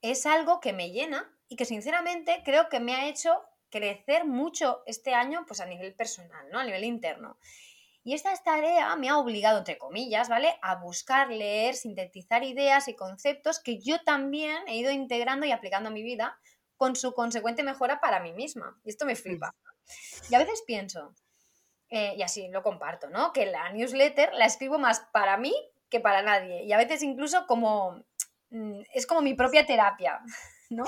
es 0.03 0.27
algo 0.27 0.61
que 0.61 0.73
me 0.73 0.91
llena 0.91 1.31
y 1.49 1.57
que 1.57 1.65
sinceramente 1.65 2.43
creo 2.45 2.69
que 2.69 2.81
me 2.81 2.95
ha 2.95 3.09
hecho 3.09 3.43
crecer 3.71 4.25
mucho 4.25 4.83
este 4.87 5.15
año 5.15 5.45
pues 5.47 5.61
a 5.61 5.67
nivel 5.67 5.95
personal, 5.95 6.49
¿no? 6.51 6.59
A 6.59 6.65
nivel 6.65 6.85
interno. 6.85 7.39
Y 8.05 8.15
esta 8.15 8.35
tarea 8.37 8.97
me 8.97 9.11
ha 9.11 9.19
obligado, 9.19 9.59
entre 9.59 9.77
comillas, 9.77 10.29
¿vale? 10.29 10.59
A 10.63 10.77
buscar, 10.77 11.29
leer, 11.29 11.75
sintetizar 11.75 12.43
ideas 12.43 12.89
y 12.89 12.95
conceptos 12.95 13.61
que 13.61 13.81
yo 13.81 14.03
también 14.03 14.57
he 14.67 14.77
ido 14.77 14.91
integrando 14.91 15.45
y 15.45 15.53
aplicando 15.53 15.91
a 15.91 15.93
mi 15.93 16.03
vida 16.03 16.39
con 16.77 16.97
su 16.97 17.13
consecuente 17.13 17.63
mejora 17.63 18.01
para 18.01 18.21
mí 18.21 18.33
misma. 18.33 18.81
Y 18.85 18.91
esto 18.91 19.05
me 19.05 19.17
flipa. 19.17 19.55
Y 20.31 20.35
a 20.35 20.39
veces 20.39 20.63
pienso, 20.67 21.15
eh, 21.91 22.15
y 22.17 22.23
así 22.23 22.49
lo 22.49 22.63
comparto, 22.63 23.11
¿no? 23.11 23.33
Que 23.33 23.47
la 23.47 23.71
newsletter 23.73 24.33
la 24.33 24.47
escribo 24.47 24.79
más 24.79 25.01
para 25.13 25.37
mí 25.37 25.55
que 25.91 26.01
para 26.01 26.23
nadie. 26.23 26.65
Y 26.65 26.73
a 26.73 26.79
veces 26.79 27.03
incluso 27.03 27.47
como 27.47 28.05
es 28.51 29.07
como 29.07 29.21
mi 29.21 29.35
propia 29.35 29.67
terapia, 29.67 30.21
¿no? 30.71 30.85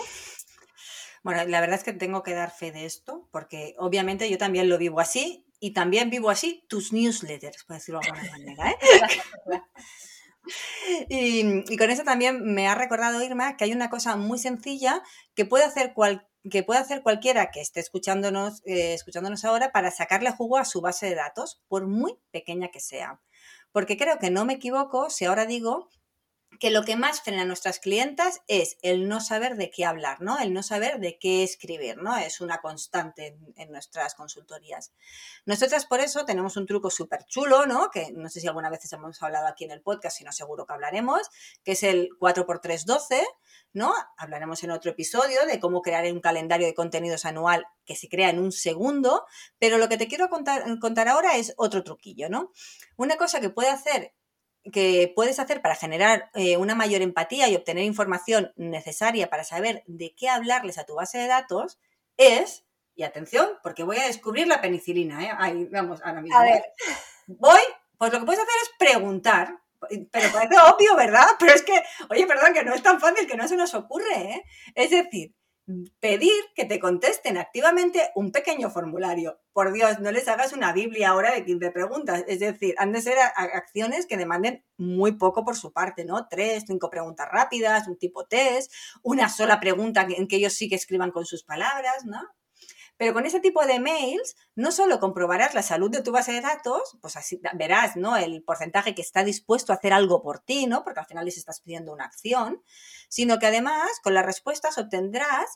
Bueno, 1.22 1.44
la 1.44 1.60
verdad 1.60 1.76
es 1.76 1.84
que 1.84 1.92
tengo 1.92 2.22
que 2.22 2.34
dar 2.34 2.50
fe 2.50 2.72
de 2.72 2.86
esto, 2.86 3.28
porque 3.30 3.74
obviamente 3.78 4.30
yo 4.30 4.38
también 4.38 4.68
lo 4.68 4.78
vivo 4.78 5.00
así 5.00 5.44
y 5.58 5.72
también 5.72 6.08
vivo 6.08 6.30
así 6.30 6.64
tus 6.68 6.92
newsletters, 6.92 7.64
por 7.64 7.76
decirlo 7.76 8.00
de 8.00 8.08
alguna 8.08 8.30
manera. 8.30 8.70
¿eh? 8.70 8.76
y, 11.08 11.76
con 11.76 11.90
eso 11.90 12.04
también 12.04 12.42
me 12.54 12.68
ha 12.68 12.74
recordado 12.74 13.22
Irma 13.22 13.56
que 13.56 13.64
hay 13.64 13.72
una 13.72 13.90
cosa 13.90 14.16
muy 14.16 14.38
sencilla 14.38 15.02
que 15.34 15.44
puede 15.44 15.64
hacer 15.64 15.94
que 16.50 16.62
puede 16.62 16.80
hacer 16.80 17.02
cualquiera 17.02 17.50
que 17.50 17.60
esté 17.60 17.80
escuchándonos, 17.80 18.62
eh, 18.64 18.94
escuchándonos 18.94 19.44
ahora 19.44 19.72
para 19.72 19.90
sacarle 19.90 20.30
jugo 20.30 20.56
a 20.56 20.64
su 20.64 20.80
base 20.80 21.04
de 21.06 21.14
datos, 21.14 21.62
por 21.68 21.86
muy 21.86 22.18
pequeña 22.30 22.68
que 22.68 22.80
sea. 22.80 23.20
Porque 23.72 23.98
creo 23.98 24.18
que 24.18 24.30
no 24.30 24.46
me 24.46 24.54
equivoco 24.54 25.10
si 25.10 25.26
ahora 25.26 25.44
digo 25.44 25.90
que 26.60 26.70
lo 26.70 26.84
que 26.84 26.94
más 26.94 27.22
frena 27.22 27.42
a 27.42 27.46
nuestras 27.46 27.80
clientas 27.80 28.42
es 28.46 28.76
el 28.82 29.08
no 29.08 29.20
saber 29.20 29.56
de 29.56 29.70
qué 29.70 29.86
hablar, 29.86 30.20
¿no? 30.20 30.38
El 30.38 30.52
no 30.52 30.62
saber 30.62 31.00
de 31.00 31.18
qué 31.18 31.42
escribir, 31.42 31.96
¿no? 31.96 32.18
Es 32.18 32.42
una 32.42 32.60
constante 32.60 33.38
en, 33.56 33.72
nuestras 33.72 34.14
consultorías. 34.14 34.92
Nosotras 35.46 35.86
por 35.86 36.00
eso 36.00 36.26
tenemos 36.26 36.58
un 36.58 36.66
truco 36.66 36.90
súper 36.90 37.24
chulo, 37.24 37.64
¿no? 37.64 37.90
Que 37.90 38.12
no 38.12 38.28
sé 38.28 38.40
si 38.40 38.46
alguna 38.46 38.68
vez 38.68 38.92
hemos 38.92 39.22
hablado 39.22 39.46
aquí 39.46 39.64
en 39.64 39.70
el 39.70 39.80
podcast, 39.80 40.18
si 40.18 40.24
no 40.24 40.32
seguro 40.32 40.66
que 40.66 40.74
hablaremos, 40.74 41.22
que 41.64 41.72
es 41.72 41.82
el 41.82 42.10
4x312, 42.20 43.24
¿no? 43.72 43.94
Hablaremos 44.18 44.62
en 44.62 44.72
otro 44.72 44.90
episodio 44.90 45.46
de 45.46 45.60
cómo 45.60 45.80
crear 45.80 46.04
un 46.12 46.20
calendario 46.20 46.66
de 46.66 46.74
contenidos 46.74 47.24
anual 47.24 47.64
que 47.86 47.96
se 47.96 48.10
crea 48.10 48.28
en 48.28 48.38
un 48.38 48.52
segundo, 48.52 49.24
pero 49.58 49.78
lo 49.78 49.88
que 49.88 49.96
te 49.96 50.08
quiero 50.08 50.28
contar, 50.28 50.78
contar 50.78 51.08
ahora 51.08 51.38
es 51.38 51.54
otro 51.56 51.82
truquillo, 51.84 52.28
¿no? 52.28 52.52
Una 52.96 53.16
cosa 53.16 53.40
que 53.40 53.48
puede 53.48 53.70
hacer 53.70 54.12
que 54.72 55.12
puedes 55.14 55.38
hacer 55.38 55.62
para 55.62 55.74
generar 55.74 56.30
eh, 56.34 56.56
una 56.56 56.74
mayor 56.74 57.02
empatía 57.02 57.48
y 57.48 57.56
obtener 57.56 57.84
información 57.84 58.52
necesaria 58.56 59.30
para 59.30 59.44
saber 59.44 59.82
de 59.86 60.14
qué 60.14 60.28
hablarles 60.28 60.78
a 60.78 60.84
tu 60.84 60.94
base 60.94 61.18
de 61.18 61.26
datos 61.26 61.78
es, 62.16 62.64
y 62.94 63.02
atención, 63.04 63.48
porque 63.62 63.82
voy 63.82 63.96
a 63.96 64.06
descubrir 64.06 64.46
la 64.46 64.60
penicilina, 64.60 65.24
¿eh? 65.24 65.30
Ahí, 65.38 65.68
vamos, 65.72 66.00
ahora 66.04 66.20
mismo. 66.20 66.38
A 66.38 66.42
ver. 66.42 66.62
Voy, 67.26 67.60
pues 67.96 68.12
lo 68.12 68.20
que 68.20 68.26
puedes 68.26 68.40
hacer 68.40 68.54
es 68.62 68.70
preguntar, 68.78 69.58
pero 70.10 70.32
parece 70.32 70.56
obvio, 70.60 70.94
¿verdad? 70.96 71.26
Pero 71.38 71.54
es 71.54 71.62
que, 71.62 71.82
oye, 72.10 72.26
perdón, 72.26 72.52
que 72.52 72.64
no 72.64 72.74
es 72.74 72.82
tan 72.82 73.00
fácil, 73.00 73.26
que 73.26 73.36
no 73.36 73.48
se 73.48 73.56
nos 73.56 73.72
ocurre, 73.74 74.14
¿eh? 74.14 74.44
Es 74.74 74.90
decir, 74.90 75.34
pedir 76.00 76.34
que 76.54 76.64
te 76.64 76.78
contesten 76.78 77.38
activamente 77.38 78.10
un 78.14 78.32
pequeño 78.32 78.70
formulario. 78.70 79.39
Por 79.52 79.72
Dios, 79.72 79.98
no 79.98 80.12
les 80.12 80.28
hagas 80.28 80.52
una 80.52 80.72
Biblia 80.72 81.10
ahora 81.10 81.32
de 81.32 81.44
15 81.44 81.70
preguntas. 81.72 82.24
Es 82.28 82.38
decir, 82.38 82.74
han 82.78 82.92
de 82.92 83.02
ser 83.02 83.18
acciones 83.18 84.06
que 84.06 84.16
demanden 84.16 84.64
muy 84.76 85.12
poco 85.12 85.44
por 85.44 85.56
su 85.56 85.72
parte, 85.72 86.04
¿no? 86.04 86.28
Tres, 86.28 86.64
cinco 86.66 86.88
preguntas 86.88 87.28
rápidas, 87.30 87.88
un 87.88 87.98
tipo 87.98 88.26
test, 88.26 88.72
una 89.02 89.28
sola 89.28 89.58
pregunta 89.58 90.06
en 90.08 90.28
que 90.28 90.36
ellos 90.36 90.52
sí 90.52 90.68
que 90.68 90.76
escriban 90.76 91.10
con 91.10 91.26
sus 91.26 91.42
palabras, 91.42 92.04
¿no? 92.04 92.20
Pero 93.00 93.14
con 93.14 93.24
ese 93.24 93.40
tipo 93.40 93.64
de 93.64 93.80
mails, 93.80 94.36
no 94.54 94.70
solo 94.70 95.00
comprobarás 95.00 95.54
la 95.54 95.62
salud 95.62 95.90
de 95.90 96.02
tu 96.02 96.12
base 96.12 96.32
de 96.32 96.42
datos, 96.42 96.98
pues 97.00 97.16
así 97.16 97.40
verás, 97.54 97.96
¿no? 97.96 98.14
El 98.18 98.42
porcentaje 98.42 98.94
que 98.94 99.00
está 99.00 99.24
dispuesto 99.24 99.72
a 99.72 99.76
hacer 99.76 99.94
algo 99.94 100.20
por 100.20 100.40
ti, 100.40 100.66
¿no? 100.66 100.84
Porque 100.84 101.00
al 101.00 101.06
final 101.06 101.24
les 101.24 101.38
estás 101.38 101.62
pidiendo 101.62 101.94
una 101.94 102.04
acción, 102.04 102.62
sino 103.08 103.38
que 103.38 103.46
además 103.46 103.88
con 104.02 104.12
las 104.12 104.26
respuestas 104.26 104.76
obtendrás 104.76 105.48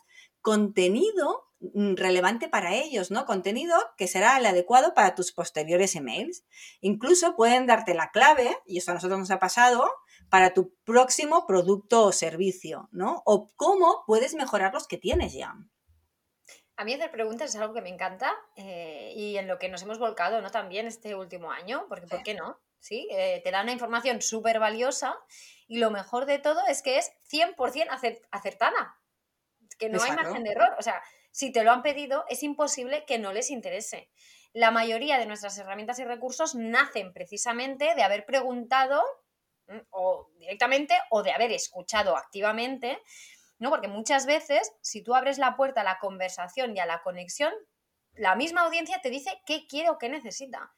contenido 0.45 1.49
mm, 1.59 1.95
relevante 1.95 2.47
para 2.47 2.75
ellos, 2.75 3.09
¿no? 3.09 3.25
Contenido 3.25 3.75
que 3.97 4.07
será 4.07 4.37
el 4.37 4.45
adecuado 4.45 4.93
para 4.93 5.15
tus 5.15 5.31
posteriores 5.31 5.95
emails. 5.95 6.45
Incluso 6.81 7.35
pueden 7.35 7.65
darte 7.65 7.95
la 7.95 8.11
clave, 8.11 8.55
y 8.67 8.77
esto 8.77 8.91
a 8.91 8.93
nosotros 8.93 9.17
nos 9.17 9.31
ha 9.31 9.39
pasado, 9.39 9.91
para 10.29 10.53
tu 10.53 10.75
próximo 10.83 11.47
producto 11.47 12.03
o 12.03 12.11
servicio, 12.11 12.89
¿no? 12.91 13.23
O 13.25 13.49
cómo 13.55 14.03
puedes 14.05 14.35
mejorar 14.35 14.71
los 14.71 14.87
que 14.87 14.99
tienes 14.99 15.33
ya. 15.33 15.55
A 16.77 16.85
mí 16.85 16.93
hacer 16.93 17.09
preguntas 17.09 17.49
es 17.49 17.59
algo 17.59 17.73
que 17.73 17.81
me 17.81 17.89
encanta 17.89 18.31
eh, 18.55 19.11
y 19.15 19.37
en 19.37 19.47
lo 19.47 19.57
que 19.57 19.69
nos 19.69 19.81
hemos 19.81 19.97
volcado 19.97 20.41
¿no? 20.41 20.51
también 20.51 20.85
este 20.85 21.15
último 21.15 21.49
año, 21.49 21.87
porque 21.89 22.05
¿por 22.05 22.21
qué 22.21 22.35
no? 22.35 22.59
¿Sí? 22.79 23.07
Eh, 23.11 23.41
te 23.43 23.49
da 23.49 23.63
una 23.63 23.71
información 23.71 24.21
súper 24.21 24.59
valiosa 24.59 25.17
y 25.67 25.79
lo 25.79 25.89
mejor 25.89 26.27
de 26.27 26.37
todo 26.37 26.59
es 26.67 26.83
que 26.83 26.99
es 26.99 27.11
100% 27.31 28.19
acertada. 28.29 28.99
Que 29.77 29.89
no 29.89 30.01
hay 30.01 30.11
margen 30.11 30.43
de 30.43 30.51
error. 30.51 30.75
O 30.77 30.81
sea, 30.81 31.01
si 31.31 31.51
te 31.51 31.63
lo 31.63 31.71
han 31.71 31.83
pedido, 31.83 32.25
es 32.29 32.43
imposible 32.43 33.05
que 33.05 33.19
no 33.19 33.33
les 33.33 33.51
interese. 33.51 34.09
La 34.53 34.71
mayoría 34.71 35.17
de 35.17 35.25
nuestras 35.25 35.57
herramientas 35.57 35.99
y 35.99 36.05
recursos 36.05 36.55
nacen 36.55 37.13
precisamente 37.13 37.93
de 37.95 38.03
haber 38.03 38.25
preguntado 38.25 39.03
o 39.89 40.29
directamente 40.37 40.95
o 41.09 41.23
de 41.23 41.31
haber 41.31 41.51
escuchado 41.51 42.15
activamente, 42.15 43.01
¿no? 43.59 43.69
Porque 43.69 43.87
muchas 43.87 44.25
veces, 44.25 44.71
si 44.81 45.03
tú 45.03 45.15
abres 45.15 45.37
la 45.37 45.55
puerta 45.55 45.81
a 45.81 45.83
la 45.83 45.99
conversación 45.99 46.75
y 46.75 46.79
a 46.79 46.85
la 46.85 47.01
conexión, 47.01 47.53
la 48.13 48.35
misma 48.35 48.61
audiencia 48.61 49.01
te 49.01 49.09
dice 49.09 49.41
qué 49.45 49.65
quiere 49.67 49.89
o 49.89 49.97
qué 49.97 50.09
necesita. 50.09 50.71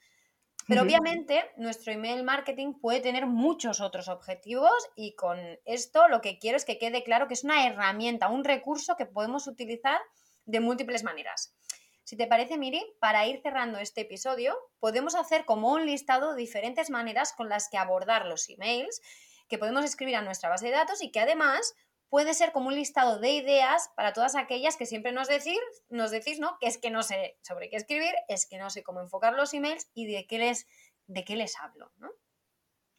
Pero 0.67 0.81
obviamente 0.81 1.49
nuestro 1.55 1.93
email 1.93 2.23
marketing 2.23 2.73
puede 2.73 2.99
tener 2.99 3.25
muchos 3.25 3.79
otros 3.79 4.09
objetivos 4.09 4.71
y 4.95 5.15
con 5.15 5.39
esto 5.63 6.09
lo 6.09 6.19
que 6.19 6.39
quiero 6.39 6.57
es 6.57 6.65
que 6.65 6.77
quede 6.77 7.03
claro 7.03 7.27
que 7.27 7.35
es 7.35 7.45
una 7.45 7.65
herramienta, 7.65 8.27
un 8.27 8.43
recurso 8.43 8.97
que 8.97 9.05
podemos 9.05 9.47
utilizar 9.47 9.99
de 10.45 10.59
múltiples 10.59 11.03
maneras. 11.03 11.55
Si 12.03 12.17
te 12.17 12.27
parece, 12.27 12.57
Miri, 12.57 12.81
para 12.99 13.25
ir 13.27 13.41
cerrando 13.41 13.79
este 13.79 14.01
episodio, 14.01 14.57
podemos 14.79 15.15
hacer 15.15 15.45
como 15.45 15.71
un 15.71 15.85
listado 15.85 16.33
de 16.33 16.41
diferentes 16.41 16.89
maneras 16.89 17.33
con 17.33 17.47
las 17.47 17.69
que 17.69 17.77
abordar 17.77 18.25
los 18.25 18.49
emails 18.49 19.01
que 19.47 19.57
podemos 19.57 19.85
escribir 19.85 20.17
a 20.17 20.21
nuestra 20.21 20.49
base 20.49 20.65
de 20.67 20.73
datos 20.73 21.01
y 21.01 21.11
que 21.11 21.21
además 21.21 21.73
puede 22.09 22.33
ser 22.33 22.51
como 22.51 22.67
un 22.67 22.75
listado 22.75 23.19
de 23.19 23.31
ideas 23.31 23.89
para 23.95 24.13
todas 24.13 24.35
aquellas 24.35 24.77
que 24.77 24.85
siempre 24.85 25.11
nos 25.11 25.27
decís, 25.27 25.59
nos 25.89 26.11
decís, 26.11 26.39
¿no? 26.39 26.57
Que 26.59 26.67
es 26.67 26.77
que 26.77 26.89
no 26.89 27.03
sé 27.03 27.37
sobre 27.41 27.69
qué 27.69 27.75
escribir, 27.75 28.13
es 28.27 28.45
que 28.45 28.57
no 28.57 28.69
sé 28.69 28.83
cómo 28.83 29.01
enfocar 29.01 29.33
los 29.33 29.53
emails 29.53 29.89
y 29.93 30.07
de 30.07 30.25
qué 30.27 30.37
les, 30.39 30.67
de 31.07 31.23
qué 31.25 31.35
les 31.35 31.57
hablo, 31.57 31.91
¿no? 31.97 32.11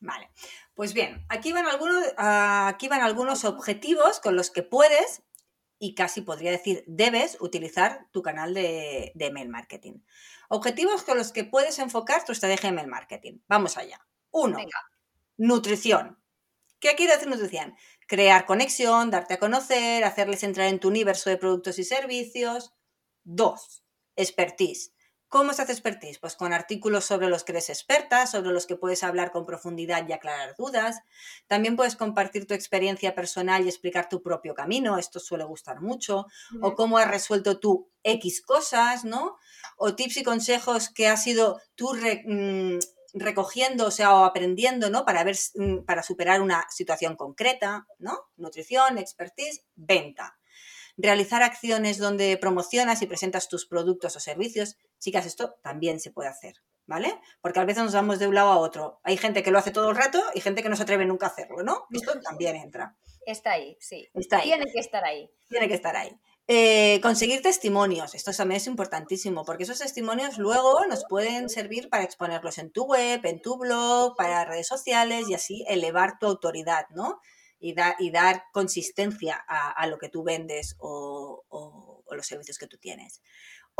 Vale, 0.00 0.30
pues 0.74 0.94
bien, 0.94 1.26
aquí 1.28 1.52
van, 1.52 1.66
algunos, 1.66 2.04
aquí 2.16 2.86
van 2.86 3.00
algunos 3.00 3.44
objetivos 3.44 4.20
con 4.20 4.36
los 4.36 4.50
que 4.50 4.62
puedes 4.62 5.22
y 5.80 5.94
casi 5.94 6.20
podría 6.20 6.52
decir 6.52 6.84
debes 6.86 7.36
utilizar 7.40 8.06
tu 8.12 8.22
canal 8.22 8.54
de, 8.54 9.10
de 9.14 9.26
email 9.26 9.48
marketing. 9.48 10.00
Objetivos 10.48 11.02
con 11.02 11.18
los 11.18 11.32
que 11.32 11.44
puedes 11.44 11.78
enfocar 11.78 12.24
tu 12.24 12.32
estrategia 12.32 12.70
de 12.70 12.74
email 12.74 12.88
marketing. 12.88 13.40
Vamos 13.48 13.76
allá. 13.76 14.06
Uno, 14.30 14.58
nutrición. 15.36 16.22
¿Qué 16.80 16.94
quiere 16.94 17.14
decir 17.14 17.28
nutrición? 17.28 17.74
Crear 18.08 18.46
conexión, 18.46 19.10
darte 19.10 19.34
a 19.34 19.38
conocer, 19.38 20.02
hacerles 20.02 20.42
entrar 20.42 20.66
en 20.66 20.80
tu 20.80 20.88
universo 20.88 21.30
de 21.30 21.36
productos 21.36 21.78
y 21.78 21.84
servicios. 21.84 22.72
Dos, 23.22 23.84
expertise. 24.16 24.92
¿Cómo 25.28 25.52
se 25.52 25.60
hace 25.60 25.72
expertise? 25.72 26.18
Pues 26.18 26.36
con 26.36 26.54
artículos 26.54 27.04
sobre 27.04 27.28
los 27.28 27.44
que 27.44 27.52
eres 27.52 27.68
experta, 27.68 28.26
sobre 28.26 28.50
los 28.50 28.64
que 28.64 28.76
puedes 28.76 29.04
hablar 29.04 29.30
con 29.30 29.44
profundidad 29.44 30.08
y 30.08 30.12
aclarar 30.14 30.54
dudas. 30.56 31.02
También 31.46 31.76
puedes 31.76 31.96
compartir 31.96 32.46
tu 32.46 32.54
experiencia 32.54 33.14
personal 33.14 33.62
y 33.62 33.68
explicar 33.68 34.08
tu 34.08 34.22
propio 34.22 34.54
camino, 34.54 34.96
esto 34.96 35.20
suele 35.20 35.44
gustar 35.44 35.82
mucho. 35.82 36.26
O 36.62 36.74
cómo 36.74 36.96
has 36.96 37.10
resuelto 37.10 37.60
tú 37.60 37.90
X 38.02 38.40
cosas, 38.40 39.04
¿no? 39.04 39.36
O 39.76 39.94
tips 39.94 40.16
y 40.16 40.22
consejos 40.22 40.88
que 40.88 41.08
has 41.08 41.22
sido 41.22 41.60
tú 41.74 41.92
mm, 41.94 42.78
recogiendo, 43.14 43.86
o 43.86 43.90
sea, 43.90 44.14
o 44.14 44.24
aprendiendo, 44.24 44.90
¿no? 44.90 45.04
Para 45.04 45.24
ver, 45.24 45.36
mm, 45.54 45.84
para 45.84 46.02
superar 46.02 46.40
una 46.40 46.66
situación 46.70 47.16
concreta, 47.16 47.86
¿no? 47.98 48.18
Nutrición, 48.36 48.98
expertise, 48.98 49.64
venta. 49.74 50.38
Realizar 50.96 51.42
acciones 51.42 51.98
donde 51.98 52.36
promocionas 52.36 53.02
y 53.02 53.06
presentas 53.06 53.48
tus 53.48 53.66
productos 53.66 54.16
o 54.16 54.20
servicios. 54.20 54.76
Chicas, 54.98 55.26
esto 55.26 55.56
también 55.62 56.00
se 56.00 56.10
puede 56.10 56.28
hacer, 56.28 56.56
¿vale? 56.86 57.20
Porque 57.40 57.60
a 57.60 57.64
veces 57.64 57.84
nos 57.84 57.94
vamos 57.94 58.18
de 58.18 58.26
un 58.26 58.34
lado 58.34 58.50
a 58.50 58.58
otro. 58.58 59.00
Hay 59.04 59.16
gente 59.16 59.42
que 59.42 59.50
lo 59.50 59.58
hace 59.58 59.70
todo 59.70 59.90
el 59.90 59.96
rato 59.96 60.22
y 60.34 60.40
gente 60.40 60.62
que 60.62 60.68
no 60.68 60.76
se 60.76 60.82
atreve 60.82 61.06
nunca 61.06 61.26
a 61.26 61.30
hacerlo, 61.30 61.62
¿no? 61.62 61.86
Esto 61.90 62.20
también 62.20 62.56
entra. 62.56 62.96
Está 63.24 63.52
ahí, 63.52 63.76
sí. 63.80 64.08
Está 64.14 64.38
ahí. 64.38 64.44
Tiene 64.44 64.72
que 64.72 64.80
estar 64.80 65.04
ahí. 65.04 65.30
Tiene 65.48 65.68
que 65.68 65.74
estar 65.74 65.96
ahí. 65.96 66.18
Eh, 66.50 66.98
conseguir 67.02 67.42
testimonios, 67.42 68.14
esto 68.14 68.32
también 68.32 68.56
es 68.56 68.66
importantísimo, 68.66 69.44
porque 69.44 69.64
esos 69.64 69.80
testimonios 69.80 70.38
luego 70.38 70.86
nos 70.86 71.04
pueden 71.04 71.50
servir 71.50 71.90
para 71.90 72.04
exponerlos 72.04 72.56
en 72.56 72.70
tu 72.70 72.84
web, 72.84 73.20
en 73.24 73.42
tu 73.42 73.58
blog, 73.58 74.16
para 74.16 74.46
redes 74.46 74.66
sociales 74.66 75.28
y 75.28 75.34
así 75.34 75.64
elevar 75.68 76.18
tu 76.18 76.26
autoridad, 76.26 76.86
¿no? 76.94 77.20
Y, 77.60 77.74
y 77.98 78.10
dar 78.10 78.44
consistencia 78.52 79.36
a, 79.46 79.86
lo 79.88 79.98
que 79.98 80.08
tú 80.08 80.22
vendes 80.22 80.76
o 80.78 81.44
los 82.10 82.26
servicios 82.26 82.58
que 82.58 82.66
tú 82.66 82.78
tienes. 82.78 83.20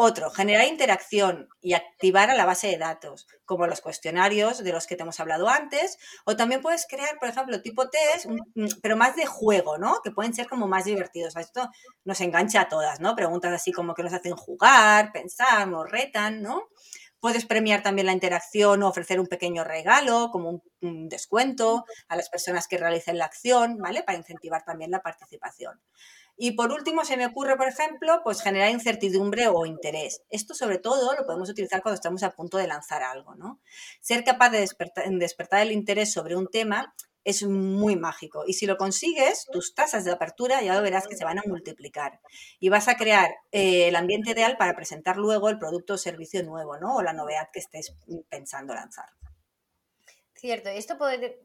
Otro, 0.01 0.31
generar 0.31 0.65
interacción 0.69 1.49
y 1.61 1.73
activar 1.75 2.31
a 2.31 2.37
la 2.37 2.47
base 2.47 2.69
de 2.69 2.79
datos, 2.79 3.27
como 3.45 3.67
los 3.67 3.81
cuestionarios 3.81 4.63
de 4.63 4.71
los 4.71 4.87
que 4.87 4.95
te 4.95 5.03
hemos 5.03 5.19
hablado 5.19 5.49
antes, 5.49 5.99
o 6.25 6.37
también 6.37 6.61
puedes 6.61 6.87
crear, 6.89 7.19
por 7.19 7.29
ejemplo, 7.29 7.61
tipo 7.63 7.91
test, 7.91 8.27
pero 8.81 8.97
más 8.97 9.17
de 9.17 9.27
juego, 9.27 9.77
¿no? 9.77 10.01
Que 10.05 10.13
pueden 10.13 10.35
ser 10.35 10.47
como 10.47 10.69
más 10.69 10.85
divertidos. 10.85 11.35
Esto 11.35 11.69
nos 12.05 12.21
engancha 12.21 12.61
a 12.61 12.69
todas, 12.69 13.01
¿no? 13.01 13.17
Preguntas 13.17 13.53
así 13.53 13.73
como 13.73 13.95
que 13.95 14.05
nos 14.05 14.13
hacen 14.13 14.37
jugar, 14.37 15.11
pensar, 15.11 15.67
nos 15.67 15.91
retan, 15.91 16.43
¿no? 16.43 16.69
Puedes 17.19 17.45
premiar 17.45 17.83
también 17.83 18.07
la 18.07 18.13
interacción 18.13 18.85
o 18.85 18.89
ofrecer 18.89 19.19
un 19.19 19.27
pequeño 19.27 19.65
regalo, 19.65 20.31
como 20.31 20.63
un, 20.81 21.09
descuento 21.09 21.85
a 22.07 22.15
las 22.15 22.31
personas 22.31 22.69
que 22.69 22.79
realicen 22.79 23.19
la 23.19 23.25
acción, 23.25 23.79
¿vale? 23.79 24.05
Para 24.05 24.19
incentivar 24.19 24.65
también 24.65 24.93
la 24.93 25.03
participación. 25.03 25.81
Y 26.41 26.53
por 26.53 26.71
último, 26.71 27.05
se 27.05 27.17
me 27.17 27.27
ocurre, 27.27 27.57
por 27.57 27.67
ejemplo, 27.67 28.21
pues 28.23 28.41
generar 28.43 28.71
incertidumbre 28.71 29.49
o 29.49 29.67
interés. 29.67 30.23
Esto 30.31 30.55
sobre 30.55 30.79
todo 30.79 31.17
lo 31.17 31.27
podemos 31.27 31.51
utilizar 31.51 31.83
cuando 31.83 31.97
estamos 31.97 32.23
a 32.23 32.31
punto 32.31 32.59
de 32.59 32.69
lanzar 32.69 33.03
algo, 33.03 33.35
¿no? 33.35 33.61
Ser 34.01 34.23
capaz 34.23 34.51
de 34.51 34.61
despertar, 34.61 35.63
el 35.63 35.73
interés 35.73 36.13
sobre 36.13 36.37
un 36.37 36.47
tema 36.47 36.95
es 37.25 37.43
muy 37.43 37.97
mágico. 37.97 38.45
Y 38.47 38.53
si 38.53 38.67
lo 38.67 38.77
consigues, 38.77 39.47
tus 39.51 39.75
tasas 39.75 40.05
de 40.05 40.13
apertura 40.13 40.63
ya 40.63 40.77
lo 40.77 40.83
verás 40.83 41.09
que 41.09 41.17
se 41.17 41.25
van 41.25 41.41
a 41.41 41.43
multiplicar. 41.45 42.21
Y 42.61 42.69
vas 42.69 42.87
a 42.87 42.97
crear 42.97 43.35
eh, 43.51 43.89
el 43.89 43.97
ambiente 43.97 44.31
ideal 44.31 44.57
para 44.57 44.77
presentar 44.77 45.17
luego 45.17 45.49
el 45.49 45.59
producto 45.59 45.95
o 45.95 45.99
servicio 45.99 46.45
nuevo, 46.45 46.79
¿no? 46.79 46.95
O 46.95 47.03
la 47.03 47.15
novedad 47.15 47.49
que 47.53 47.59
estés 47.59 47.97
pensando 48.29 48.75
lanzar. 48.75 49.09
Cierto, 50.39 50.69
esto 50.69 50.97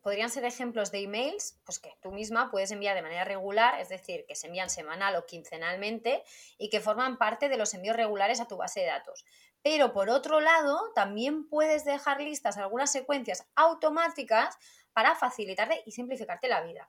podrían 0.03 0.29
ser 0.29 0.45
ejemplos 0.45 0.91
de 0.91 0.99
emails 0.99 1.59
pues 1.65 1.79
que 1.79 1.97
tú 1.99 2.11
misma 2.11 2.51
puedes 2.51 2.69
enviar 2.69 2.93
de 2.93 3.01
manera 3.01 3.23
regular, 3.23 3.81
es 3.81 3.89
decir, 3.89 4.23
que 4.27 4.35
se 4.35 4.45
envían 4.45 4.69
semanal 4.69 5.15
o 5.15 5.25
quincenalmente 5.25 6.23
y 6.59 6.69
que 6.69 6.79
forman 6.79 7.17
parte 7.17 7.49
de 7.49 7.57
los 7.57 7.73
envíos 7.73 7.95
regulares 7.95 8.39
a 8.39 8.47
tu 8.47 8.55
base 8.55 8.81
de 8.81 8.85
datos. 8.85 9.25
Pero 9.63 9.93
por 9.93 10.11
otro 10.11 10.41
lado, 10.41 10.91
también 10.93 11.49
puedes 11.49 11.85
dejar 11.85 12.21
listas 12.21 12.57
algunas 12.57 12.91
secuencias 12.91 13.47
automáticas 13.55 14.59
para 14.93 15.15
facilitarte 15.15 15.81
y 15.87 15.91
simplificarte 15.93 16.47
la 16.47 16.61
vida. 16.61 16.87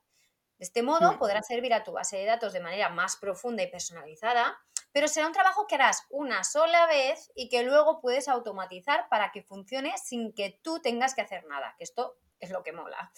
De 0.58 0.64
este 0.64 0.82
modo, 0.82 1.18
podrás 1.18 1.46
servir 1.46 1.74
a 1.74 1.84
tu 1.84 1.92
base 1.92 2.16
de 2.16 2.26
datos 2.26 2.52
de 2.52 2.60
manera 2.60 2.88
más 2.88 3.16
profunda 3.16 3.62
y 3.62 3.70
personalizada 3.70 4.56
pero 4.94 5.08
será 5.08 5.26
un 5.26 5.32
trabajo 5.32 5.66
que 5.66 5.74
harás 5.74 6.06
una 6.08 6.44
sola 6.44 6.86
vez 6.86 7.32
y 7.34 7.48
que 7.48 7.64
luego 7.64 8.00
puedes 8.00 8.28
automatizar 8.28 9.08
para 9.08 9.32
que 9.32 9.42
funcione 9.42 9.92
sin 9.98 10.32
que 10.32 10.60
tú 10.62 10.80
tengas 10.80 11.16
que 11.16 11.20
hacer 11.20 11.44
nada, 11.46 11.74
que 11.76 11.82
esto 11.82 12.16
es 12.38 12.50
lo 12.50 12.62
que 12.62 12.72
mola. 12.72 13.10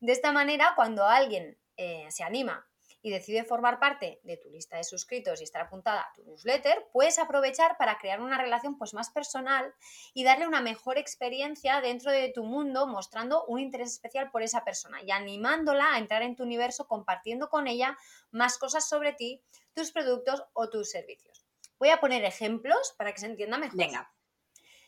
De 0.00 0.10
esta 0.10 0.32
manera, 0.32 0.72
cuando 0.74 1.06
alguien 1.06 1.56
eh, 1.76 2.10
se 2.10 2.24
anima 2.24 2.68
y 3.02 3.10
decide 3.10 3.44
formar 3.44 3.80
parte 3.80 4.20
de 4.22 4.36
tu 4.36 4.48
lista 4.48 4.76
de 4.76 4.84
suscritos 4.84 5.40
y 5.40 5.44
estar 5.44 5.62
apuntada 5.62 6.02
a 6.02 6.12
tu 6.14 6.22
newsletter, 6.22 6.88
puedes 6.92 7.18
aprovechar 7.18 7.76
para 7.76 7.98
crear 7.98 8.20
una 8.20 8.38
relación 8.38 8.78
pues, 8.78 8.94
más 8.94 9.10
personal 9.10 9.74
y 10.14 10.22
darle 10.22 10.46
una 10.46 10.60
mejor 10.60 10.98
experiencia 10.98 11.80
dentro 11.80 12.12
de 12.12 12.28
tu 12.28 12.44
mundo, 12.44 12.86
mostrando 12.86 13.44
un 13.46 13.58
interés 13.58 13.92
especial 13.92 14.30
por 14.30 14.42
esa 14.42 14.64
persona 14.64 15.02
y 15.02 15.10
animándola 15.10 15.94
a 15.94 15.98
entrar 15.98 16.22
en 16.22 16.36
tu 16.36 16.44
universo, 16.44 16.86
compartiendo 16.86 17.48
con 17.48 17.66
ella 17.66 17.98
más 18.30 18.56
cosas 18.56 18.88
sobre 18.88 19.12
ti, 19.12 19.42
tus 19.74 19.90
productos 19.90 20.44
o 20.52 20.70
tus 20.70 20.90
servicios. 20.90 21.44
Voy 21.78 21.88
a 21.88 21.98
poner 21.98 22.24
ejemplos 22.24 22.94
para 22.96 23.12
que 23.12 23.18
se 23.18 23.26
entienda 23.26 23.58
mejor. 23.58 23.76
Venga. 23.76 24.14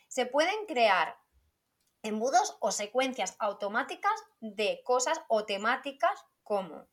Se 0.07 0.27
pueden 0.27 0.67
crear 0.67 1.17
embudos 2.03 2.57
o 2.61 2.71
secuencias 2.71 3.35
automáticas 3.41 4.13
de 4.41 4.83
cosas 4.85 5.21
o 5.27 5.45
temáticas 5.45 6.25
como 6.45 6.87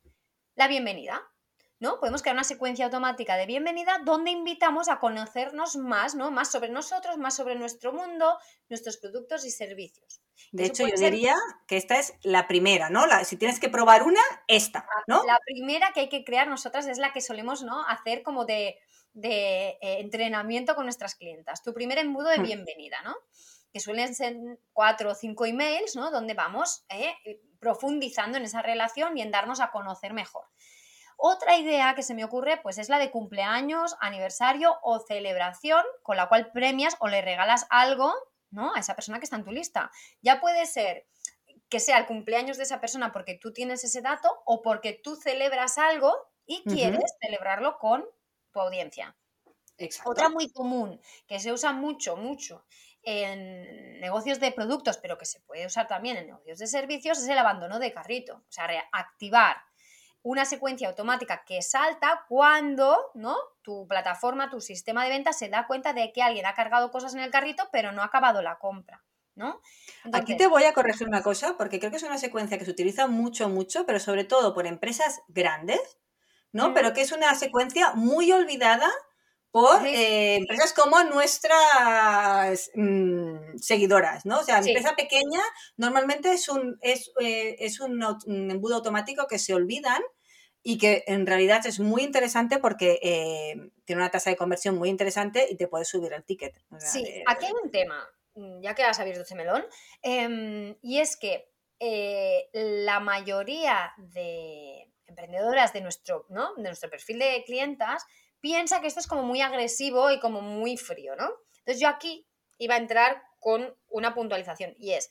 la 0.56 0.68
bienvenida. 0.68 1.22
¿no? 1.82 2.00
Podemos 2.00 2.22
crear 2.22 2.36
una 2.36 2.44
secuencia 2.44 2.86
automática 2.86 3.36
de 3.36 3.48
bienvenida 3.48 4.00
donde 4.06 4.30
invitamos 4.30 4.88
a 4.88 5.00
conocernos 5.00 5.78
más, 5.78 6.14
¿no? 6.14 6.30
Más 6.30 6.52
sobre 6.52 6.70
nosotros, 6.70 7.18
más 7.18 7.36
sobre 7.36 7.56
nuestro 7.56 7.92
mundo, 7.92 8.38
nuestros 8.70 8.98
productos 8.98 9.46
y 9.46 9.52
servicios. 9.52 10.22
De 10.52 10.66
hecho, 10.66 10.88
yo 10.88 10.94
diría 10.96 11.36
que 11.68 11.78
esta 11.78 11.98
es 11.98 12.14
la 12.22 12.48
primera, 12.48 12.92
¿no? 12.92 13.04
si 13.26 13.36
tienes 13.36 13.60
que 13.60 13.68
probar 13.68 14.04
una, 14.04 14.22
esta, 14.48 14.86
¿no? 15.08 15.24
La 15.26 15.40
primera 15.44 15.92
que 15.92 16.02
hay 16.02 16.10
que 16.10 16.24
crear 16.24 16.48
nosotras 16.48 16.86
es 16.86 17.00
la 17.00 17.14
que 17.14 17.22
solemos, 17.22 17.64
¿no? 17.64 17.84
Hacer 17.88 18.22
como 18.22 18.46
de, 18.46 18.78
eh, 19.24 19.78
entrenamiento 19.82 20.76
con 20.76 20.86
nuestras 20.86 21.16
clientas. 21.16 21.64
Tu 21.64 21.74
primer 21.74 21.98
embudo 21.98 22.30
de 22.30 22.40
hmm. 22.40 22.44
bienvenida, 22.44 23.02
¿no? 23.04 23.16
Que 23.74 23.80
suelen 23.80 24.14
ser 24.16 24.36
cuatro 24.74 25.12
o 25.12 25.16
cinco 25.16 25.46
emails, 25.46 25.96
¿no? 25.96 26.12
Donde 26.12 26.34
vamos 26.34 26.86
eh, 26.90 27.16
profundizando 27.60 28.38
en 28.38 28.44
esa 28.44 28.62
relación 28.62 29.18
y 29.18 29.22
en 29.22 29.32
darnos 29.32 29.60
a 29.60 29.72
conocer 29.72 30.14
mejor. 30.14 30.46
Otra 31.24 31.56
idea 31.56 31.94
que 31.94 32.02
se 32.02 32.16
me 32.16 32.26
ocurre 32.26 32.58
pues 32.58 32.80
es 32.80 32.90
la 32.90 32.98
de 32.98 33.12
cumpleaños, 33.12 33.96
aniversario 34.00 34.80
o 34.82 35.00
celebración 35.00 35.84
con 36.02 36.18
la 36.18 36.28
cual 36.28 36.52
premias 36.52 36.98
o 37.00 37.08
le 37.08 37.22
regalas 37.22 37.68
algo 37.70 38.12
¿no? 38.50 38.74
a 38.74 38.80
esa 38.80 38.96
persona 38.96 39.20
que 39.20 39.26
está 39.26 39.36
en 39.36 39.44
tu 39.44 39.52
lista. 39.52 39.92
Ya 40.24 40.42
puede 40.42 40.66
ser 40.66 41.06
que 41.70 41.80
sea 41.80 42.00
el 42.00 42.08
cumpleaños 42.08 42.58
de 42.58 42.64
esa 42.64 42.82
persona 42.82 43.12
porque 43.12 43.36
tú 43.36 43.54
tienes 43.54 43.84
ese 43.84 44.02
dato 44.02 44.42
o 44.46 44.64
porque 44.64 44.94
tú 44.94 45.16
celebras 45.16 45.78
algo 45.78 46.12
y 46.48 46.64
quieres 46.64 47.16
celebrarlo 47.22 47.78
con 47.78 48.04
tu 48.52 48.60
audiencia. 48.60 49.16
Exacto. 49.78 50.10
Otra 50.10 50.30
muy 50.30 50.52
común, 50.52 51.00
que 51.28 51.40
se 51.40 51.52
usa 51.52 51.72
mucho, 51.72 52.18
mucho 52.18 52.66
en 53.04 54.00
negocios 54.00 54.40
de 54.40 54.52
productos, 54.52 54.98
pero 54.98 55.18
que 55.18 55.26
se 55.26 55.40
puede 55.42 55.66
usar 55.66 55.88
también 55.88 56.18
en 56.18 56.28
negocios 56.28 56.60
de 56.60 56.68
servicios, 56.68 57.18
es 57.18 57.28
el 57.28 57.38
abandono 57.38 57.80
de 57.80 57.94
carrito. 57.94 58.36
O 58.36 58.52
sea, 58.52 58.68
activar 58.92 59.58
una 60.24 60.46
secuencia 60.46 60.88
automática 60.88 61.44
que 61.46 61.62
salta 61.62 62.26
cuando 62.30 63.12
¿no? 63.16 63.36
tu 63.64 63.88
plataforma, 63.88 64.50
tu 64.50 64.62
sistema 64.62 65.04
de 65.04 65.10
ventas 65.10 65.38
se 65.38 65.50
da 65.50 65.66
cuenta 65.66 65.94
de 65.94 66.12
que 66.12 66.22
alguien 66.22 66.46
ha 66.46 66.54
cargado 66.54 66.92
cosas 66.92 67.14
en 67.16 67.22
el 67.22 67.32
carrito, 67.32 67.68
pero 67.72 67.92
no 67.92 68.02
ha 68.02 68.06
acabado 68.06 68.42
la 68.42 68.60
compra. 68.60 69.04
¿no? 69.36 69.62
Aquí 70.14 70.36
te 70.38 70.48
voy 70.48 70.66
a 70.66 70.74
corregir 70.74 71.08
una 71.08 71.24
cosa, 71.24 71.56
porque 71.58 71.80
creo 71.80 71.90
que 71.90 71.98
es 71.98 72.04
una 72.04 72.18
secuencia 72.18 72.58
que 72.58 72.66
se 72.66 72.72
utiliza 72.72 73.08
mucho, 73.08 73.50
mucho, 73.50 73.86
pero 73.86 74.00
sobre 74.00 74.24
todo 74.24 74.54
por 74.54 74.68
empresas 74.68 75.22
grandes, 75.30 75.80
¿no? 76.52 76.74
Pero 76.74 76.94
que 76.94 77.02
es 77.02 77.12
una 77.12 77.34
secuencia 77.36 77.94
muy 77.94 78.32
olvidada 78.32 78.90
por 79.52 79.86
eh, 79.86 80.36
empresas 80.36 80.74
como 80.74 81.04
nuestras 81.04 82.72
mm, 82.74 83.58
seguidoras, 83.58 84.26
¿no? 84.26 84.40
O 84.40 84.44
sea, 84.44 84.60
empresa 84.60 84.96
pequeña 84.96 85.42
normalmente 85.76 86.32
es 86.32 86.48
un, 86.48 86.78
es, 86.82 87.12
eh, 87.20 87.58
es 87.60 87.82
un, 87.82 88.02
embudo 88.50 88.76
automático 88.76 89.28
que 89.28 89.40
se 89.40 89.54
olvidan 89.54 90.02
y 90.64 90.78
que 90.78 91.04
en 91.08 91.28
realidad 91.28 91.66
es 91.66 91.80
muy 91.80 92.04
interesante 92.04 92.60
porque 92.60 93.00
eh, 93.02 93.72
tiene 93.84 94.02
una 94.02 94.12
tasa 94.12 94.30
de 94.30 94.38
conversión 94.38 94.78
muy 94.78 94.90
interesante 94.90 95.48
y 95.50 95.58
te 95.58 95.68
puedes 95.68 95.90
subir 95.90 96.14
el 96.14 96.24
ticket. 96.24 96.56
sí, 96.78 97.04
aquí 97.28 97.46
hay 97.46 97.54
un 97.62 97.72
tema, 97.72 98.08
mm, 98.36 98.62
ya 98.62 98.74
que 98.74 98.84
has 98.84 99.00
abierto 99.02 99.24
ese 99.24 99.36
melón, 99.36 99.66
em, 100.02 100.78
y 100.82 101.00
es 101.00 101.18
que 101.18 101.50
la 102.54 103.00
mayoría 103.00 103.92
de 103.98 104.88
emprendedoras 105.08 105.74
de 105.74 105.82
nuestro, 105.82 106.28
¿no? 106.30 106.54
de 106.56 106.62
nuestro 106.62 106.92
perfil 106.92 107.18
de 107.18 107.44
clientas 107.44 108.06
piensa 108.42 108.82
que 108.82 108.88
esto 108.88 109.00
es 109.00 109.08
como 109.08 109.24
muy 109.24 109.42
agresivo 109.42 110.12
y 110.12 110.20
como 110.20 110.42
muy 110.42 110.78
frío, 110.78 111.16
¿no? 111.16 111.30
Entonces 111.60 111.80
yo 111.80 111.88
aquí 111.88 112.28
iba 112.58 112.76
a 112.76 112.80
entrar 112.80 113.24
con 113.40 113.76
una 113.88 114.14
puntualización 114.14 114.76
y 114.78 114.94
es, 114.94 115.10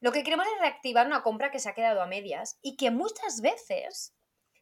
lo 0.00 0.12
que 0.12 0.22
queremos 0.22 0.46
es 0.46 0.60
reactivar 0.60 1.06
una 1.06 1.22
compra 1.22 1.50
que 1.50 1.58
se 1.58 1.68
ha 1.68 1.74
quedado 1.74 2.00
a 2.00 2.06
medias 2.06 2.58
y 2.62 2.76
que 2.76 2.90
muchas 2.90 3.40
veces 3.40 4.14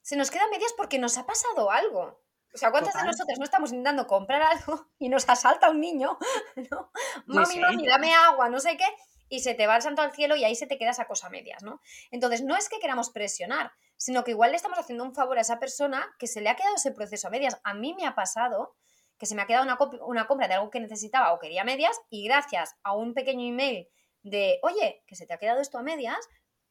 se 0.02 0.16
nos 0.16 0.30
queda 0.30 0.44
a 0.44 0.48
medias 0.48 0.72
porque 0.76 0.98
nos 0.98 1.18
ha 1.18 1.26
pasado 1.26 1.70
algo. 1.70 2.22
O 2.54 2.58
sea, 2.58 2.70
¿cuántas 2.70 2.94
de 2.94 3.04
nosotros 3.04 3.38
no 3.38 3.44
estamos 3.44 3.70
intentando 3.70 4.06
comprar 4.06 4.40
algo 4.40 4.86
y 4.98 5.10
nos 5.10 5.28
asalta 5.28 5.68
un 5.68 5.80
niño? 5.80 6.18
¿no? 6.70 6.90
Mami, 7.26 7.58
mami, 7.58 7.86
dame 7.86 8.14
agua, 8.14 8.48
no 8.48 8.60
sé 8.60 8.76
qué, 8.76 8.86
y 9.28 9.40
se 9.40 9.54
te 9.54 9.66
va 9.66 9.76
el 9.76 9.82
santo 9.82 10.02
al 10.02 10.12
cielo 10.12 10.36
y 10.36 10.44
ahí 10.44 10.54
se 10.54 10.66
te 10.66 10.78
queda 10.78 10.90
esa 10.90 11.06
cosa 11.06 11.26
a 11.26 11.30
medias, 11.30 11.62
¿no? 11.62 11.80
Entonces, 12.10 12.42
no 12.42 12.56
es 12.56 12.68
que 12.68 12.78
queramos 12.78 13.10
presionar, 13.10 13.72
sino 13.96 14.24
que 14.24 14.32
igual 14.32 14.50
le 14.50 14.56
estamos 14.56 14.78
haciendo 14.78 15.04
un 15.04 15.14
favor 15.14 15.38
a 15.38 15.40
esa 15.40 15.58
persona 15.58 16.14
que 16.18 16.26
se 16.26 16.40
le 16.40 16.48
ha 16.48 16.56
quedado 16.56 16.76
ese 16.76 16.92
proceso 16.92 17.28
a 17.28 17.30
medias. 17.30 17.60
A 17.64 17.74
mí 17.74 17.94
me 17.94 18.06
ha 18.06 18.14
pasado 18.14 18.76
que 19.18 19.26
se 19.26 19.34
me 19.34 19.42
ha 19.42 19.46
quedado 19.46 19.64
una, 19.64 19.78
una 20.04 20.26
compra 20.26 20.48
de 20.48 20.54
algo 20.54 20.70
que 20.70 20.80
necesitaba 20.80 21.32
o 21.32 21.38
quería 21.38 21.64
medias 21.64 21.98
y 22.10 22.24
gracias 22.24 22.76
a 22.82 22.94
un 22.94 23.14
pequeño 23.14 23.46
email 23.46 23.88
de, 24.22 24.58
oye, 24.62 25.02
que 25.06 25.16
se 25.16 25.26
te 25.26 25.34
ha 25.34 25.38
quedado 25.38 25.60
esto 25.60 25.78
a 25.78 25.82
medias, 25.82 26.18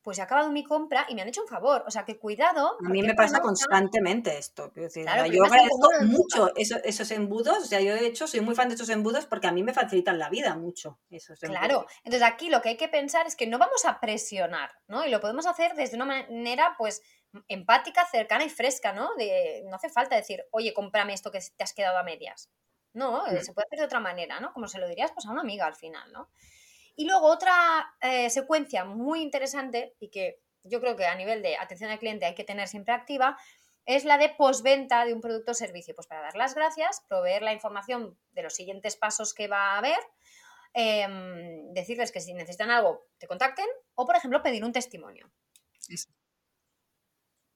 pues 0.05 0.19
he 0.19 0.21
acabado 0.21 0.51
mi 0.51 0.63
compra 0.63 1.07
y 1.09 1.15
me 1.15 1.23
han 1.23 1.29
hecho 1.29 1.41
un 1.41 1.47
favor. 1.47 1.83
O 1.87 1.89
sea, 1.89 2.05
que 2.05 2.19
cuidado. 2.19 2.77
A 2.85 2.89
mí 2.89 3.01
me 3.01 3.15
pasa 3.15 3.39
constantemente 3.39 4.37
esto. 4.37 4.71
yo 4.75 5.43
agradezco 5.43 5.89
mucho 6.03 6.51
esos, 6.55 7.09
embudos. 7.09 7.57
O 7.57 7.65
sea, 7.65 7.81
yo 7.81 7.95
de 7.95 8.05
hecho 8.05 8.27
soy 8.27 8.41
muy 8.41 8.53
fan 8.53 8.69
de 8.69 8.75
estos 8.75 8.89
embudos 8.89 9.25
porque 9.25 9.47
a 9.47 9.51
mí 9.51 9.63
me 9.63 9.73
facilitan 9.73 10.19
la 10.19 10.29
vida 10.29 10.55
mucho. 10.55 10.99
Esos 11.09 11.39
claro. 11.39 11.87
Entonces 12.03 12.21
aquí 12.21 12.49
lo 12.49 12.61
que 12.61 12.69
hay 12.69 12.77
que 12.77 12.87
pensar 12.87 13.25
es 13.25 13.35
que 13.35 13.47
no 13.47 13.57
vamos 13.57 13.83
a 13.85 13.99
presionar, 13.99 14.73
¿no? 14.87 15.03
Y 15.07 15.09
lo 15.09 15.19
podemos 15.19 15.47
hacer 15.47 15.73
desde 15.73 15.95
una 15.95 16.05
manera, 16.05 16.75
pues, 16.77 17.01
empática, 17.47 18.05
cercana 18.05 18.45
y 18.45 18.49
fresca, 18.49 18.93
¿no? 18.93 19.09
De, 19.17 19.63
no 19.65 19.75
hace 19.75 19.89
falta 19.89 20.15
decir, 20.15 20.45
oye, 20.51 20.71
cómprame 20.71 21.15
esto 21.15 21.31
que 21.31 21.39
te 21.39 21.63
has 21.63 21.73
quedado 21.73 21.97
a 21.97 22.03
medias. 22.03 22.51
No, 22.93 23.23
mm. 23.25 23.41
se 23.41 23.53
puede 23.53 23.65
hacer 23.65 23.79
de 23.79 23.85
otra 23.85 24.01
manera, 24.01 24.39
¿no? 24.39 24.53
Como 24.53 24.67
se 24.67 24.77
lo 24.77 24.87
dirías 24.87 25.11
pues 25.13 25.25
a 25.25 25.31
una 25.31 25.41
amiga 25.41 25.65
al 25.65 25.75
final, 25.75 26.11
¿no? 26.13 26.29
Y 26.95 27.05
luego 27.05 27.27
otra 27.27 27.95
eh, 28.01 28.29
secuencia 28.29 28.85
muy 28.85 29.21
interesante 29.21 29.95
y 29.99 30.09
que 30.09 30.39
yo 30.63 30.79
creo 30.79 30.95
que 30.95 31.05
a 31.05 31.15
nivel 31.15 31.41
de 31.41 31.57
atención 31.57 31.91
al 31.91 31.99
cliente 31.99 32.25
hay 32.25 32.35
que 32.35 32.43
tener 32.43 32.67
siempre 32.67 32.93
activa, 32.93 33.37
es 33.85 34.03
la 34.03 34.17
de 34.17 34.29
postventa 34.29 35.05
de 35.05 35.13
un 35.13 35.21
producto 35.21 35.51
o 35.51 35.55
servicio. 35.55 35.93
Pues 35.93 36.07
para 36.07 36.21
dar 36.21 36.35
las 36.35 36.55
gracias, 36.55 37.01
proveer 37.07 37.41
la 37.41 37.53
información 37.53 38.17
de 38.31 38.43
los 38.43 38.55
siguientes 38.55 38.95
pasos 38.95 39.33
que 39.33 39.47
va 39.47 39.73
a 39.73 39.77
haber, 39.77 39.99
em, 40.73 41.71
decirles 41.73 42.11
que 42.11 42.19
si 42.19 42.33
necesitan 42.33 42.71
algo 42.71 43.07
te 43.17 43.27
contacten 43.27 43.67
o, 43.93 44.05
por 44.05 44.15
ejemplo, 44.15 44.41
pedir 44.41 44.63
un 44.63 44.73
testimonio. 44.73 45.31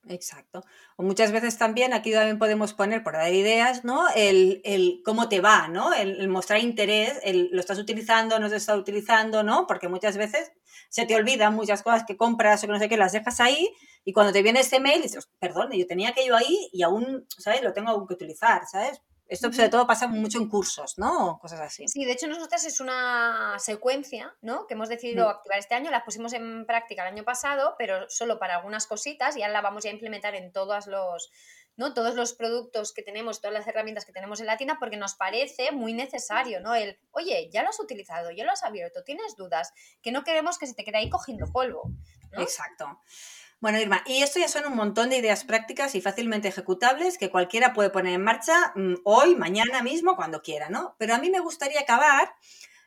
Exacto. 0.08 0.64
O 0.96 1.04
muchas 1.04 1.32
veces 1.32 1.58
también, 1.58 1.94
aquí 1.94 2.12
también 2.14 2.40
podemos 2.40 2.74
poner, 2.74 3.04
por 3.04 3.14
dar 3.14 3.32
ideas, 3.34 3.84
¿no? 3.84 4.08
El, 4.16 4.62
el 4.64 5.02
cómo 5.04 5.28
te 5.30 5.42
va, 5.42 5.68
¿no? 5.68 5.94
El, 5.94 6.28
mostrar 6.30 6.60
interés, 6.62 7.20
el 7.24 7.50
lo 7.52 7.60
estás 7.60 7.78
utilizando, 7.80 8.40
no 8.40 8.50
te 8.50 8.56
estás 8.56 8.78
utilizando, 8.78 9.44
¿no? 9.44 9.68
Porque 9.68 9.90
muchas 9.90 10.18
veces 10.18 10.52
se 10.90 11.06
te 11.06 11.16
olvidan 11.16 11.54
muchas 11.54 11.84
cosas 11.84 12.06
que 12.08 12.18
compras 12.18 12.64
o 12.64 12.68
que 12.68 12.74
no 12.74 12.80
sé 12.80 12.88
qué, 12.90 12.98
las 12.98 13.12
dejas 13.12 13.40
ahí 13.42 13.70
y 14.06 14.14
cuando 14.14 14.32
te 14.34 14.42
viene 14.42 14.62
ese 14.62 14.80
mail 14.80 15.02
dices, 15.02 15.30
perdón, 15.40 15.70
yo 15.74 15.86
tenía 15.86 16.10
aquello 16.10 16.36
ahí 16.36 16.70
y 16.72 16.82
aún, 16.84 17.26
¿sabes? 17.38 17.62
Lo 17.62 17.74
tengo 17.74 18.08
que 18.08 18.14
utilizar, 18.14 18.62
¿sabes? 18.72 19.02
Esto 19.30 19.54
sobre 19.54 19.70
todo 19.70 19.86
pasa 19.86 20.08
mucho 20.08 20.40
en 20.40 20.50
cursos, 20.50 20.98
¿no? 20.98 21.38
cosas 21.40 21.60
así. 21.62 21.88
Sí, 21.88 22.04
de 22.04 22.14
hecho 22.14 22.26
nosotras 22.26 22.66
es 22.66 22.80
una 22.80 23.56
secuencia, 23.60 24.36
¿no? 24.42 24.66
Que 24.66 24.74
hemos 24.74 24.90
decidido 24.90 25.30
activar 25.30 25.60
este 25.60 25.76
año, 25.76 25.92
la 25.92 26.04
pusimos 26.04 26.34
en 26.34 26.66
práctica 26.66 27.04
el 27.04 27.14
año 27.14 27.24
pasado, 27.24 27.76
pero 27.78 28.10
solo 28.10 28.40
para 28.40 28.56
algunas 28.56 28.88
cositas 28.88 29.38
y 29.38 29.44
ahora 29.44 29.54
la 29.54 29.62
vamos 29.62 29.86
a 29.86 29.90
implementar 29.90 30.34
en 30.34 30.52
todos 30.52 30.88
los, 30.88 31.30
¿no? 31.78 31.94
Todos 31.94 32.16
los 32.16 32.34
productos 32.34 32.92
que 32.92 33.04
tenemos, 33.04 33.40
todas 33.40 33.54
las 33.54 33.68
herramientas 33.68 34.04
que 34.04 34.14
tenemos 34.14 34.40
en 34.40 34.48
la 34.48 34.58
tienda, 34.58 34.78
porque 34.80 34.98
nos 34.98 35.14
parece 35.14 35.72
muy 35.72 35.94
necesario, 35.94 36.60
¿no? 36.60 36.74
El, 36.74 37.00
oye, 37.12 37.52
ya 37.52 37.62
lo 37.62 37.70
has 37.70 37.80
utilizado, 37.80 38.32
ya 38.32 38.44
lo 38.44 38.52
has 38.52 38.64
abierto, 38.64 39.04
tienes 39.04 39.36
dudas, 39.36 39.74
que 40.02 40.12
no 40.12 40.24
queremos 40.24 40.58
que 40.58 40.66
se 40.66 40.74
te 40.74 40.84
quede 40.84 40.98
ahí 40.98 41.10
cogiendo 41.10 41.46
polvo. 41.52 41.84
Exacto. 42.32 43.00
Bueno, 43.62 43.78
Irma, 43.78 44.04
y 44.06 44.24
esto 44.24 44.40
ya 44.40 44.48
son 44.48 44.66
un 44.68 44.76
montón 44.76 45.10
de 45.10 45.18
ideas 45.18 45.44
prácticas 45.44 45.94
y 45.94 46.02
fácilmente 46.02 46.48
ejecutables 46.48 47.18
que 47.18 47.30
cualquiera 47.30 47.74
puede 47.74 47.90
poner 47.90 48.14
en 48.14 48.24
marcha 48.24 48.72
mm, 48.76 48.96
hoy, 49.04 49.36
mañana 49.36 49.84
mismo, 49.84 50.16
cuando 50.16 50.42
quiera, 50.42 50.70
¿no? 50.70 50.96
Pero 50.98 51.14
a 51.14 51.18
mí 51.18 51.30
me 51.30 51.42
gustaría 51.42 51.82
acabar 51.82 52.34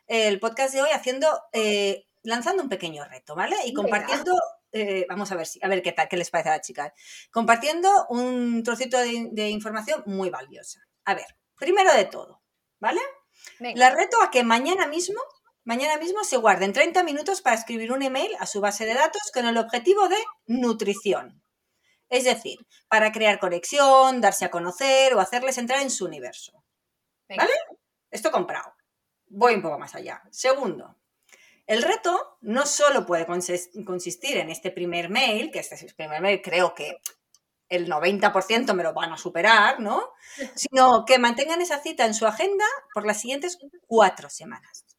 el 0.07 0.41
podcast 0.41 0.73
de 0.73 0.83
hoy 0.83 0.91
haciendo, 0.91 1.29
eh, 1.53 2.07
lanzando 2.23 2.63
un 2.63 2.71
pequeño 2.71 3.05
reto, 3.05 3.35
¿vale? 3.35 3.57
Y 3.67 3.75
compartiendo, 3.75 4.33
eh, 4.73 5.05
vamos 5.11 5.31
a 5.31 5.37
ver 5.37 5.47
si, 5.47 5.61
a 5.63 5.69
ver 5.69 5.83
qué 5.83 5.93
tal, 5.93 6.09
qué 6.09 6.17
les 6.17 6.31
parece 6.31 6.49
a 6.49 6.57
las 6.57 6.67
chicas, 6.67 6.93
compartiendo 7.31 8.07
un 8.09 8.63
trocito 8.63 8.99
de, 8.99 9.51
información 9.51 10.03
muy 10.07 10.31
valiosa. 10.31 10.81
A 11.05 11.15
ver, 11.15 11.27
primero 11.57 11.93
de 11.93 12.07
todo, 12.07 12.43
¿vale? 12.81 13.01
La 13.59 13.91
reto 13.91 14.23
a 14.23 14.31
que 14.31 14.43
mañana 14.43 14.87
mismo 14.87 15.21
Mañana 15.65 15.97
mismo 15.97 16.25
se 16.25 16.39
guarden 16.39 16.73
30 16.73 17.05
minutos 17.05 17.41
para 17.41 17.55
escribir 17.55 17.93
un 17.93 18.03
email 18.03 18.33
a 18.41 18.47
su 18.47 18.61
base 18.61 18.85
de 18.85 18.95
datos 18.95 19.31
con 19.33 19.47
el 19.47 19.57
objetivo 19.57 20.09
de 20.09 20.17
nutrición. 20.47 21.41
Es 22.09 22.25
decir, 22.25 22.59
para 22.89 23.13
crear 23.13 23.39
conexión, 23.39 24.21
darse 24.21 24.45
a 24.45 24.51
conocer 24.51 25.15
o 25.15 25.21
hacerles 25.21 25.59
entrar 25.59 25.81
en 25.81 25.91
su 25.91 26.05
universo. 26.05 26.65
¿Vale? 27.29 27.53
Esto 28.11 28.33
comprado. 28.33 28.75
Voy 29.29 29.55
un 29.55 29.63
poco 29.63 29.79
más 29.79 29.95
allá. 29.95 30.21
Segundo, 30.33 30.99
el 31.69 31.83
reto 31.83 32.39
no 32.41 32.67
solo 32.67 33.07
puede 33.07 33.25
consistir 33.25 34.39
en 34.39 34.51
este 34.51 34.73
primer 34.73 35.11
mail, 35.11 35.53
que 35.53 35.61
este 35.61 35.95
primer 35.95 36.21
mail 36.21 36.43
creo 36.43 36.75
que 36.75 36.99
el 37.69 37.89
90% 37.89 38.75
me 38.75 38.83
lo 38.83 38.93
van 38.93 39.13
a 39.13 39.17
superar, 39.17 39.79
¿no? 39.79 40.11
Sino 40.57 41.05
que 41.07 41.21
mantengan 41.21 41.63
esa 41.63 41.81
cita 41.81 42.05
en 42.05 42.15
su 42.15 42.27
agenda 42.27 42.65
por 42.93 43.07
las 43.07 43.21
siguientes 43.21 43.59
cuatro 43.87 44.29
semanas 44.29 44.92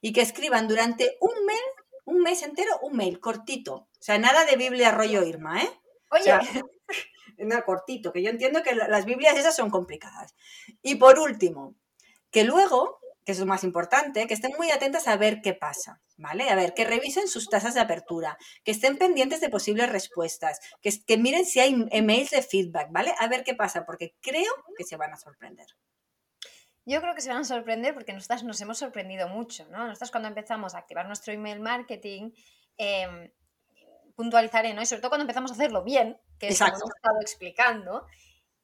y 0.00 0.12
que 0.12 0.22
escriban 0.22 0.68
durante 0.68 1.16
un 1.20 1.44
mes, 1.46 1.60
un 2.04 2.22
mes 2.22 2.42
entero, 2.42 2.78
un 2.82 2.96
mail 2.96 3.20
cortito. 3.20 3.74
O 3.74 3.88
sea, 4.00 4.18
nada 4.18 4.44
de 4.44 4.56
Biblia 4.56 4.90
rollo 4.92 5.24
Irma, 5.24 5.62
¿eh? 5.62 5.70
Oye. 6.10 6.32
O 7.38 7.64
cortito, 7.64 8.12
que 8.12 8.22
yo 8.22 8.30
entiendo 8.30 8.62
que 8.62 8.74
las 8.74 9.04
Biblias 9.04 9.36
esas 9.36 9.54
son 9.54 9.70
complicadas. 9.70 10.34
Y 10.82 10.94
por 10.94 11.18
último, 11.18 11.74
que 12.30 12.44
luego, 12.44 12.98
que 13.24 13.32
es 13.32 13.38
lo 13.38 13.46
más 13.46 13.64
importante, 13.64 14.26
que 14.26 14.34
estén 14.34 14.52
muy 14.56 14.70
atentas 14.70 15.06
a 15.06 15.16
ver 15.16 15.40
qué 15.42 15.52
pasa, 15.52 16.00
¿vale? 16.16 16.48
A 16.48 16.54
ver, 16.54 16.72
que 16.72 16.84
revisen 16.84 17.28
sus 17.28 17.48
tasas 17.48 17.74
de 17.74 17.80
apertura, 17.80 18.38
que 18.64 18.70
estén 18.70 18.96
pendientes 18.96 19.40
de 19.40 19.50
posibles 19.50 19.90
respuestas, 19.90 20.60
que, 20.80 20.90
que 21.04 21.18
miren 21.18 21.44
si 21.44 21.60
hay 21.60 21.86
emails 21.90 22.30
de 22.30 22.42
feedback, 22.42 22.88
¿vale? 22.90 23.14
A 23.18 23.28
ver 23.28 23.44
qué 23.44 23.54
pasa, 23.54 23.84
porque 23.84 24.16
creo 24.22 24.52
que 24.76 24.84
se 24.84 24.96
van 24.96 25.12
a 25.12 25.18
sorprender. 25.18 25.66
Yo 26.86 27.00
creo 27.00 27.14
que 27.16 27.20
se 27.20 27.28
van 27.28 27.38
a 27.38 27.44
sorprender 27.44 27.94
porque 27.94 28.12
nosotras 28.12 28.44
nos 28.44 28.60
hemos 28.60 28.78
sorprendido 28.78 29.28
mucho, 29.28 29.66
¿no? 29.70 29.86
Nosotras 29.86 30.12
cuando 30.12 30.28
empezamos 30.28 30.74
a 30.74 30.78
activar 30.78 31.06
nuestro 31.06 31.32
email 31.32 31.58
marketing, 31.58 32.30
eh, 32.78 33.32
puntualizaré, 34.14 34.72
¿no? 34.72 34.82
Y 34.82 34.86
sobre 34.86 35.02
todo 35.02 35.10
cuando 35.10 35.24
empezamos 35.24 35.50
a 35.50 35.54
hacerlo 35.54 35.82
bien, 35.82 36.18
que 36.38 36.48
es 36.48 36.58
como 36.58 36.70
hemos 36.70 36.94
estado 36.94 37.20
explicando, 37.20 38.06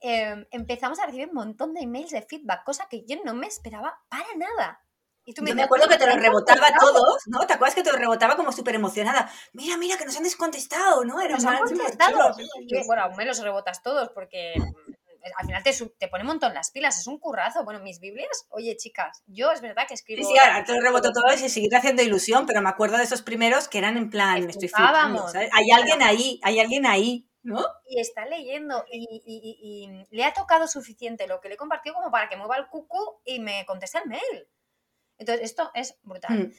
em, 0.01 0.47
empezamos 0.51 1.01
a 1.01 1.07
recibir 1.07 1.29
un 1.29 1.35
montón 1.35 1.75
de 1.75 1.81
emails 1.81 2.11
de 2.11 2.23
feedback, 2.23 2.65
cosa 2.65 2.89
que 2.89 3.05
yo 3.05 3.17
no 3.25 3.35
me 3.35 3.49
esperaba 3.49 4.01
para 4.09 4.27
nada. 4.37 4.81
Y 5.25 5.35
tú 5.35 5.43
me, 5.43 5.55
me 5.55 5.63
acuerdo 5.63 5.89
que 5.89 5.99
te 5.99 6.07
lo 6.07 6.17
rebotaba 6.17 6.67
a 6.67 6.75
todos, 6.75 7.23
¿no? 7.27 7.47
¿Te 7.47 7.53
acuerdas 7.53 7.77
que 7.77 7.85
te 7.85 7.93
lo 7.93 7.99
rebotaba 7.99 8.37
como 8.37 8.51
súper 8.51 8.75
emocionada? 8.75 9.31
Mira, 9.53 9.77
mira, 9.77 9.97
que 9.97 10.05
nos 10.05 10.17
han 10.17 10.25
descontestado, 10.25 11.05
¿no? 11.05 11.21
Era 11.21 11.35
nos 11.35 11.45
han 11.45 11.59
contestado. 11.59 12.35
bueno, 12.87 13.03
aún 13.03 13.17
me 13.17 13.25
los 13.25 13.39
rebotas 13.39 13.83
todos 13.83 14.11
porque 14.11 14.55
al 15.37 15.47
final 15.47 15.63
te, 15.63 15.73
te 15.99 16.09
pone 16.09 16.23
un 16.23 16.29
montón 16.29 16.55
las 16.55 16.71
pilas, 16.71 16.99
es 16.99 17.07
un 17.07 17.19
currazo. 17.19 17.65
Bueno, 17.65 17.81
mis 17.81 18.01
Biblias, 18.01 18.47
oye 18.51 18.77
chicas, 18.77 19.23
yo 19.27 19.53
es 19.53 19.61
verdad 19.61 19.87
que 19.87 19.95
escribo... 19.95 20.23
Sí, 20.23 20.33
sí, 20.33 20.39
ahora 20.39 20.65
te 20.65 20.75
lo 20.75 20.81
reboto 20.81 21.13
todo 21.13 21.33
y 21.33 21.49
seguir 21.49 21.75
haciendo 21.75 22.03
ilusión, 22.03 22.47
pero 22.47 22.61
me 22.61 22.69
acuerdo 22.69 22.97
de 22.97 23.05
esos 23.05 23.23
primeros 23.23 23.69
que 23.69 23.79
eran 23.79 23.97
en 23.97 24.11
plan, 24.11 24.49
estoy 24.49 24.69
flipando, 24.69 25.29
¿sabes? 25.29 25.51
Hay 25.53 25.71
alguien 25.71 26.03
ahí, 26.03 26.41
hay 26.43 26.61
alguien 26.61 26.87
ahí. 26.87 27.29
¿No? 27.45 27.61
Y 27.89 28.01
está 28.01 28.25
leyendo 28.25 28.85
y, 28.89 30.07
le 30.11 30.25
ha 30.25 30.33
tocado 30.33 30.69
suficiente 30.69 31.27
lo 31.27 31.41
que 31.41 31.49
le 31.49 31.55
he 31.55 31.59
compartido 31.59 31.97
como 31.97 32.09
para 32.09 32.29
que 32.29 32.37
mueva 32.37 32.57
el 32.57 32.69
cucu 32.69 33.21
y 33.25 33.41
me 33.41 33.67
conteste 33.67 33.99
el 33.99 34.09
mail. 34.09 34.49
Entonces, 35.19 35.47
esto 35.47 35.73
es 35.75 35.97
brutal. 36.03 36.39
Mm. 36.39 36.53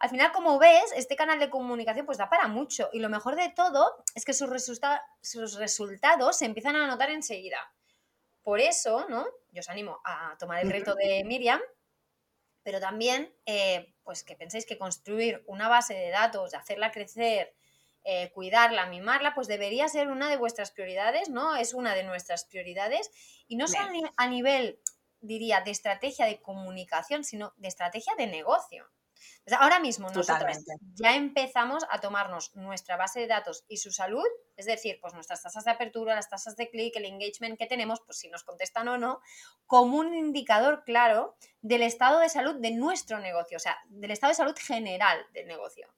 Al 0.00 0.10
final, 0.10 0.32
como 0.32 0.58
ves, 0.58 0.92
este 0.96 1.16
canal 1.16 1.38
de 1.38 1.50
comunicación 1.50 2.04
pues 2.04 2.18
da 2.18 2.28
para 2.28 2.48
mucho 2.48 2.90
y 2.92 2.98
lo 2.98 3.08
mejor 3.08 3.36
de 3.36 3.50
todo 3.50 4.04
es 4.14 4.24
que 4.24 4.34
sus, 4.34 4.50
sus 5.22 5.54
resultados 5.54 6.36
se 6.36 6.44
empiezan 6.44 6.76
a 6.76 6.86
notar 6.86 7.10
enseguida. 7.10 7.58
Por 8.44 8.60
eso, 8.60 9.06
¿no? 9.08 9.26
Yo 9.52 9.60
os 9.60 9.70
animo 9.70 10.00
a 10.04 10.36
tomar 10.38 10.62
el 10.62 10.70
reto 10.70 10.94
de 10.94 11.24
Miriam, 11.24 11.60
pero 12.62 12.78
también, 12.78 13.34
eh, 13.46 13.94
pues 14.04 14.22
que 14.22 14.36
penséis 14.36 14.66
que 14.66 14.78
construir 14.78 15.42
una 15.46 15.68
base 15.68 15.94
de 15.94 16.10
datos, 16.10 16.54
hacerla 16.54 16.92
crecer, 16.92 17.54
eh, 18.04 18.30
cuidarla, 18.32 18.84
mimarla, 18.86 19.34
pues 19.34 19.48
debería 19.48 19.88
ser 19.88 20.08
una 20.08 20.28
de 20.28 20.36
vuestras 20.36 20.70
prioridades, 20.70 21.30
¿no? 21.30 21.56
Es 21.56 21.72
una 21.72 21.94
de 21.94 22.04
nuestras 22.04 22.44
prioridades 22.44 23.10
y 23.48 23.56
no 23.56 23.66
solo 23.66 23.88
a 24.18 24.28
nivel, 24.28 24.78
diría, 25.20 25.62
de 25.62 25.70
estrategia 25.70 26.26
de 26.26 26.42
comunicación, 26.42 27.24
sino 27.24 27.54
de 27.56 27.68
estrategia 27.68 28.14
de 28.18 28.26
negocio 28.26 28.90
ahora 29.58 29.80
mismo 29.80 30.10
nosotros 30.10 30.58
ya 30.94 31.16
empezamos 31.16 31.84
a 31.90 32.00
tomarnos 32.00 32.54
nuestra 32.56 32.96
base 32.96 33.20
de 33.20 33.26
datos 33.26 33.64
y 33.68 33.76
su 33.76 33.90
salud, 33.90 34.26
es 34.56 34.66
decir, 34.66 34.98
pues 35.00 35.14
nuestras 35.14 35.42
tasas 35.42 35.64
de 35.64 35.70
apertura, 35.70 36.14
las 36.14 36.28
tasas 36.28 36.56
de 36.56 36.70
clic, 36.70 36.96
el 36.96 37.04
engagement 37.04 37.58
que 37.58 37.66
tenemos, 37.66 38.00
pues 38.00 38.18
si 38.18 38.28
nos 38.28 38.44
contestan 38.44 38.88
o 38.88 38.98
no, 38.98 39.20
como 39.66 39.98
un 39.98 40.14
indicador 40.14 40.84
claro 40.84 41.36
del 41.60 41.82
estado 41.82 42.20
de 42.20 42.28
salud 42.28 42.56
de 42.60 42.70
nuestro 42.70 43.18
negocio, 43.20 43.56
o 43.56 43.60
sea, 43.60 43.76
del 43.88 44.10
estado 44.10 44.30
de 44.30 44.36
salud 44.36 44.56
general 44.56 45.26
del 45.32 45.46
negocio. 45.46 45.88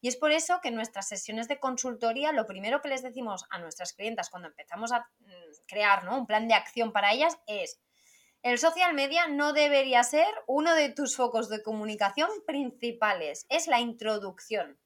Y 0.00 0.08
es 0.08 0.16
por 0.16 0.32
eso 0.32 0.60
que 0.60 0.68
en 0.68 0.74
nuestras 0.74 1.08
sesiones 1.08 1.48
de 1.48 1.58
consultoría 1.58 2.32
lo 2.32 2.46
primero 2.46 2.82
que 2.82 2.88
les 2.88 3.02
decimos 3.02 3.46
a 3.48 3.58
nuestras 3.58 3.94
clientas 3.94 4.28
cuando 4.28 4.48
empezamos 4.48 4.92
a 4.92 5.00
mm, 5.20 5.32
crear 5.66 6.06
un 6.08 6.26
plan 6.26 6.46
de 6.46 6.52
acción 6.52 6.92
para 6.92 7.12
ellas 7.12 7.38
es 7.46 7.80
el 8.44 8.58
social 8.58 8.92
media 8.92 9.26
no 9.26 9.54
debería 9.54 10.04
ser 10.04 10.28
uno 10.46 10.74
de 10.74 10.90
tus 10.90 11.16
focos 11.16 11.48
de 11.48 11.62
comunicación 11.62 12.28
principales, 12.46 13.46
es 13.48 13.68
la 13.68 13.80
introducción. 13.80 14.78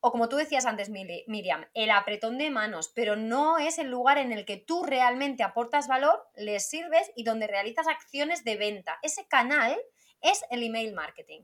O 0.00 0.12
como 0.12 0.28
tú 0.28 0.36
decías 0.36 0.66
antes, 0.66 0.90
Miriam, 0.90 1.64
el 1.72 1.90
apretón 1.90 2.36
de 2.36 2.50
manos, 2.50 2.92
pero 2.94 3.16
no 3.16 3.56
es 3.56 3.78
el 3.78 3.88
lugar 3.88 4.18
en 4.18 4.30
el 4.30 4.44
que 4.44 4.58
tú 4.58 4.84
realmente 4.84 5.42
aportas 5.42 5.88
valor, 5.88 6.28
les 6.34 6.68
sirves 6.68 7.10
y 7.16 7.24
donde 7.24 7.46
realizas 7.46 7.88
acciones 7.88 8.44
de 8.44 8.56
venta. 8.56 8.98
Ese 9.00 9.26
canal 9.26 9.74
es 10.20 10.44
el 10.50 10.62
email 10.62 10.92
marketing. 10.92 11.40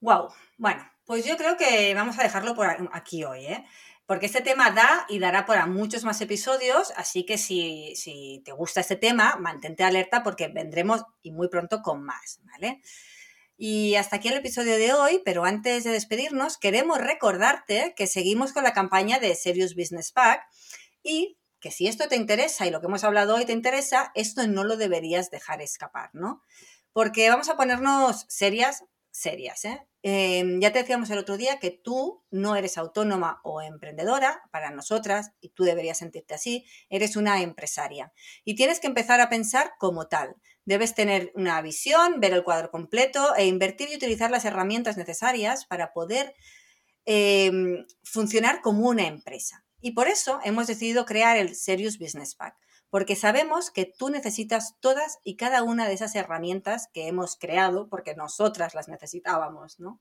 Wow, 0.00 0.32
bueno, 0.56 0.88
pues 1.04 1.24
yo 1.24 1.36
creo 1.36 1.56
que 1.56 1.92
vamos 1.94 2.16
a 2.20 2.22
dejarlo 2.22 2.54
por 2.54 2.68
aquí 2.92 3.24
hoy, 3.24 3.46
¿eh? 3.46 3.64
Porque 4.08 4.24
este 4.24 4.40
tema 4.40 4.70
da 4.70 5.04
y 5.10 5.18
dará 5.18 5.44
para 5.44 5.66
muchos 5.66 6.02
más 6.02 6.18
episodios, 6.22 6.94
así 6.96 7.26
que 7.26 7.36
si, 7.36 8.42
te 8.42 8.52
gusta 8.52 8.80
este 8.80 8.96
tema, 8.96 9.36
mantente 9.36 9.84
alerta 9.84 10.22
porque 10.22 10.48
vendremos 10.48 11.04
y 11.20 11.30
muy 11.30 11.48
pronto 11.50 11.82
con 11.82 12.02
más, 12.02 12.40
¿vale? 12.44 12.80
Y 13.58 13.96
hasta 13.96 14.16
aquí 14.16 14.28
el 14.28 14.38
episodio 14.38 14.78
de 14.78 14.94
hoy, 14.94 15.20
pero 15.26 15.44
antes 15.44 15.84
de 15.84 15.90
despedirnos, 15.90 16.56
queremos 16.56 16.96
recordarte 16.96 17.92
que 17.94 18.06
seguimos 18.06 18.54
con 18.54 18.64
la 18.64 18.72
campaña 18.72 19.18
de 19.18 19.34
Serious 19.34 19.74
Business 19.74 20.10
Pack 20.10 20.40
y 21.02 21.36
que 21.60 21.70
si 21.70 21.86
esto 21.86 22.08
te 22.08 22.16
interesa 22.16 22.66
y 22.66 22.70
lo 22.70 22.80
que 22.80 22.86
hemos 22.86 23.04
hablado 23.04 23.34
hoy 23.34 23.44
te 23.44 23.52
interesa, 23.52 24.10
esto 24.14 24.46
no 24.46 24.64
lo 24.64 24.78
deberías 24.78 25.30
dejar 25.30 25.60
escapar, 25.60 26.08
¿no? 26.14 26.40
Porque 26.94 27.28
vamos 27.28 27.50
a 27.50 27.58
ponernos 27.58 28.24
serias, 28.30 28.84
serias, 29.20 29.64
¿eh? 29.64 29.86
Em, 30.02 30.60
ya 30.60 30.72
te 30.72 30.80
decíamos 30.80 31.10
el 31.10 31.18
otro 31.18 31.36
día 31.36 31.58
que 31.58 31.70
tú 31.70 32.24
no 32.30 32.56
eres 32.56 32.78
autónoma 32.78 33.40
o 33.42 33.60
emprendedora 33.60 34.42
para 34.52 34.70
nosotras, 34.70 35.32
y 35.40 35.50
tú 35.50 35.64
deberías 35.64 35.98
sentirte 35.98 36.34
así, 36.34 36.64
eres 36.88 37.16
una 37.16 37.42
empresaria. 37.42 38.12
Y 38.44 38.54
tienes 38.54 38.80
que 38.80 38.86
empezar 38.86 39.20
a 39.20 39.28
pensar 39.28 39.72
como 39.78 40.06
tal. 40.08 40.36
Debes 40.64 40.94
tener 40.94 41.32
una 41.34 41.60
visión, 41.62 42.20
ver 42.20 42.32
el 42.32 42.44
cuadro 42.44 42.70
completo 42.70 43.34
e 43.36 43.46
invertir 43.46 43.88
y 43.90 43.96
utilizar 43.96 44.30
las 44.30 44.44
herramientas 44.44 44.96
necesarias 44.96 45.66
para 45.66 45.92
poder 45.92 46.34
em, 47.04 47.86
funcionar 48.04 48.60
como 48.60 48.88
una 48.88 49.06
empresa. 49.06 49.64
Y 49.80 49.92
por 49.92 50.08
eso 50.08 50.40
hemos 50.44 50.66
decidido 50.66 51.04
crear 51.06 51.36
el 51.36 51.54
Serious 51.54 51.98
Business 51.98 52.34
Pack 52.34 52.56
porque 52.90 53.16
sabemos 53.16 53.70
que 53.70 53.84
tú 53.84 54.08
necesitas 54.08 54.76
todas 54.80 55.18
y 55.24 55.36
cada 55.36 55.62
una 55.62 55.86
de 55.86 55.94
esas 55.94 56.14
herramientas 56.14 56.88
que 56.92 57.08
hemos 57.08 57.36
creado, 57.36 57.88
porque 57.88 58.14
nosotras 58.14 58.74
las 58.74 58.88
necesitábamos, 58.88 59.78
¿no? 59.78 60.00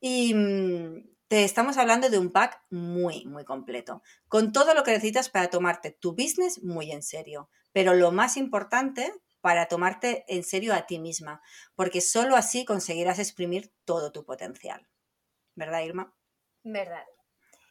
Y 0.00 0.34
mm, 0.34 1.16
te 1.28 1.44
estamos 1.44 1.76
hablando 1.76 2.08
de 2.08 2.18
un 2.18 2.30
pack 2.30 2.62
muy, 2.70 3.24
muy 3.26 3.44
completo, 3.44 4.02
con 4.28 4.52
todo 4.52 4.74
lo 4.74 4.84
que 4.84 4.92
necesitas 4.92 5.28
para 5.28 5.50
tomarte 5.50 5.90
tu 5.90 6.12
business 6.12 6.62
muy 6.62 6.92
en 6.92 7.02
serio, 7.02 7.50
pero 7.72 7.94
lo 7.94 8.12
más 8.12 8.36
importante, 8.36 9.12
para 9.40 9.66
tomarte 9.66 10.24
en 10.28 10.42
serio 10.42 10.74
a 10.74 10.86
ti 10.86 10.98
misma, 10.98 11.42
porque 11.74 12.00
solo 12.00 12.36
así 12.36 12.64
conseguirás 12.64 13.18
exprimir 13.18 13.72
todo 13.84 14.12
tu 14.12 14.24
potencial. 14.24 14.88
¿Verdad, 15.54 15.82
Irma? 15.82 16.14
Verdad. 16.64 17.04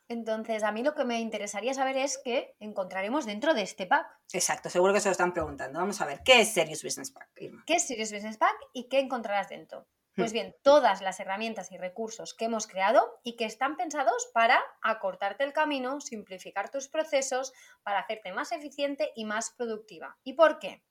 Entonces, 0.08 0.63
a 0.63 0.72
mí 0.72 0.84
lo 0.84 0.94
que 0.94 1.04
me 1.04 1.20
interesaría 1.20 1.74
saber 1.74 1.98
es 1.98 2.20
qué 2.24 2.56
encontraremos 2.60 3.26
dentro 3.26 3.54
de 3.54 3.63
este 3.63 3.88
pack. 3.88 4.08
Exacto, 4.34 4.70
seguro 4.70 4.94
que 4.94 5.00
se 5.00 5.10
lo 5.10 5.13
están 5.13 5.34
preguntando. 5.34 5.80
Vamos 5.80 6.00
a 6.02 6.06
ver, 6.06 6.22
¿qué 6.24 6.41
es 6.41 6.54
Serious 6.54 6.84
Business 6.84 7.12
Pack, 7.12 7.30
Irma? 7.38 7.63
¿Qué 7.65 7.76
es 7.76 7.88
Serious 7.88 8.12
Business 8.12 8.38
Pack 8.38 8.56
y 8.74 8.88
qué 8.88 9.00
encontrarás 9.00 9.50
dentro? 9.50 9.88
Pues 10.15 10.32
hmm. 10.32 10.34
bien, 10.34 10.56
todas 10.62 11.02
las 11.02 11.20
herramientas 11.20 11.72
y 11.72 11.78
recursos 11.78 12.36
que 12.36 12.46
hemos 12.46 12.68
creado 12.68 13.20
y 13.24 13.36
que 13.36 13.46
están 13.46 13.78
pensados 13.78 14.30
para 14.34 14.62
acortarte 14.82 15.44
el 15.44 15.54
camino, 15.54 16.00
simplificar 16.00 16.70
tus 16.70 16.88
procesos, 16.88 17.52
para 17.82 18.00
hacerte 18.00 18.32
más 18.32 18.52
eficiente 18.52 19.12
y 19.15 19.26
más 19.26 19.52
productiva. 19.58 20.18
¿Y 20.24 20.34
por 20.34 20.60
qué? 20.60 20.84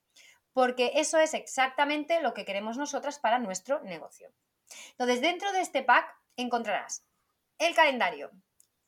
Porque 0.53 0.93
eso 0.97 1.19
es 1.19 1.35
exactamente 1.35 2.21
lo 2.21 2.35
que 2.35 2.45
queremos 2.45 2.77
nosotras 2.77 3.19
para 3.19 3.39
nuestro 3.39 3.81
negocio. 3.81 4.33
Entonces, 4.91 5.21
dentro 5.21 5.53
de 5.53 5.61
este 5.61 5.83
pack 5.83 6.07
encontrarás 6.37 7.07
el 7.59 7.75
calendario, 7.75 8.31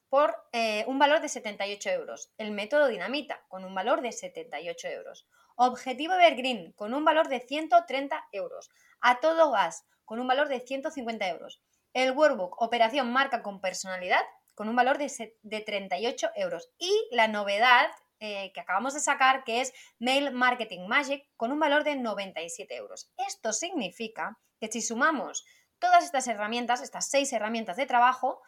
por 0.08 0.36
eh, 0.52 0.84
un 0.86 0.98
valor 0.98 1.20
de 1.20 1.28
78 1.28 1.90
euros. 1.90 2.30
El 2.38 2.52
método 2.52 2.88
Dinamita, 2.88 3.44
con 3.48 3.64
un 3.64 3.74
valor 3.74 4.00
de 4.00 4.12
78 4.12 4.88
euros. 4.88 5.26
Objetivo 5.56 6.14
Evergreen, 6.14 6.72
con 6.72 6.94
un 6.94 7.04
valor 7.04 7.28
de 7.28 7.40
130 7.40 8.28
euros. 8.32 8.70
A 9.00 9.20
todo 9.20 9.50
gas, 9.50 9.86
con 10.04 10.20
un 10.20 10.26
valor 10.26 10.48
de 10.48 10.60
150 10.60 11.28
euros. 11.28 11.60
El 11.92 12.12
Workbook 12.12 12.60
Operación 12.60 13.12
Marca 13.12 13.42
con 13.42 13.60
Personalidad, 13.60 14.22
con 14.54 14.68
un 14.68 14.76
valor 14.76 14.98
de, 14.98 15.36
de 15.42 15.60
38 15.60 16.30
euros. 16.36 16.70
Y 16.78 16.92
la 17.10 17.28
novedad 17.28 17.90
eh, 18.18 18.50
que 18.54 18.60
acabamos 18.60 18.94
de 18.94 19.00
sacar, 19.00 19.44
que 19.44 19.60
es 19.60 19.74
Mail 19.98 20.32
Marketing 20.32 20.86
Magic, 20.86 21.28
con 21.36 21.52
un 21.52 21.60
valor 21.60 21.84
de 21.84 21.96
97 21.96 22.74
euros. 22.74 23.12
Esto 23.18 23.52
significa 23.52 24.38
que 24.58 24.68
si 24.68 24.80
sumamos 24.80 25.44
todas 25.78 26.04
estas 26.04 26.26
herramientas, 26.26 26.80
estas 26.80 27.10
seis 27.10 27.30
herramientas 27.34 27.76
de 27.76 27.84
trabajo, 27.84 28.40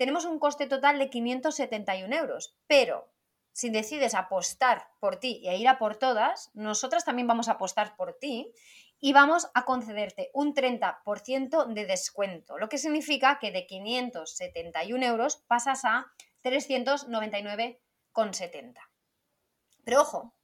tenemos 0.00 0.24
un 0.24 0.38
coste 0.38 0.66
total 0.66 0.98
de 0.98 1.10
571 1.10 2.16
euros, 2.16 2.56
pero 2.66 3.12
si 3.52 3.68
decides 3.68 4.14
apostar 4.14 4.88
por 4.98 5.16
ti 5.16 5.42
y 5.42 5.50
ir 5.50 5.68
a 5.68 5.78
por 5.78 5.96
todas, 5.96 6.50
nosotras 6.54 7.04
también 7.04 7.28
vamos 7.28 7.48
a 7.48 7.52
apostar 7.52 7.96
por 7.96 8.14
ti 8.14 8.50
y 8.98 9.12
vamos 9.12 9.50
a 9.52 9.66
concederte 9.66 10.30
un 10.32 10.54
30% 10.54 11.66
de 11.66 11.84
descuento, 11.84 12.56
lo 12.56 12.70
que 12.70 12.78
significa 12.78 13.38
que 13.38 13.52
de 13.52 13.66
571 13.66 15.04
euros 15.04 15.36
pasas 15.46 15.84
a 15.84 16.06
399,70. 16.44 18.76
Pero 19.84 20.00
ojo, 20.00 20.34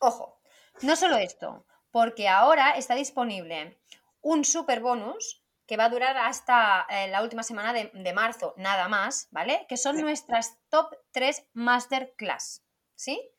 ojo, 0.00 0.38
no 0.82 0.96
solo 0.96 1.16
esto, 1.16 1.64
porque 1.90 2.28
ahora 2.28 2.72
está 2.72 2.94
disponible 2.94 3.80
un 4.20 4.44
super 4.44 4.80
bonus 4.80 5.39
que 5.70 5.76
va 5.76 5.84
a 5.84 5.88
durar 5.88 6.16
hasta 6.18 6.84
eh, 6.90 7.06
la 7.06 7.22
última 7.22 7.44
semana 7.44 7.72
de, 7.72 8.12
marzo, 8.12 8.54
nada 8.56 8.88
más, 8.88 9.28
¿vale? 9.30 9.66
Que 9.68 9.76
son 9.76 10.00
nuestras 10.00 10.58
top 10.68 10.92
3 11.12 11.46
masterclass, 11.52 12.64
¿sí? 12.96 13.30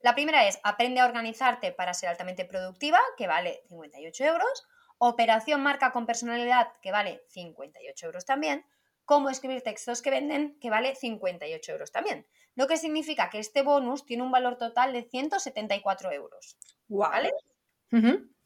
La 0.00 0.14
primera 0.14 0.46
es 0.46 0.60
Aprende 0.64 1.00
a 1.00 1.06
organizarte 1.06 1.72
para 1.72 1.94
ser 1.94 2.10
altamente 2.10 2.44
productiva, 2.44 3.00
que 3.16 3.26
vale 3.26 3.62
58 3.70 4.22
euros. 4.22 4.68
Operación 4.98 5.62
Marca 5.62 5.92
con 5.92 6.04
Personalidad, 6.04 6.74
que 6.82 6.92
vale 6.92 7.22
58 7.30 8.04
euros 8.04 8.26
también. 8.26 8.66
Cómo 9.06 9.30
escribir 9.30 9.62
textos 9.62 10.02
que 10.02 10.10
venden, 10.10 10.58
que 10.60 10.68
vale 10.68 10.94
58 10.94 11.72
euros 11.72 11.90
también. 11.90 12.26
Lo 12.54 12.66
que 12.66 12.76
significa 12.76 13.30
que 13.30 13.38
este 13.38 13.62
bonus 13.62 14.04
tiene 14.04 14.24
un 14.24 14.30
valor 14.30 14.58
total 14.58 14.92
de 14.92 15.04
174 15.04 16.12
euros. 16.12 16.58
¿Vale? 16.88 17.32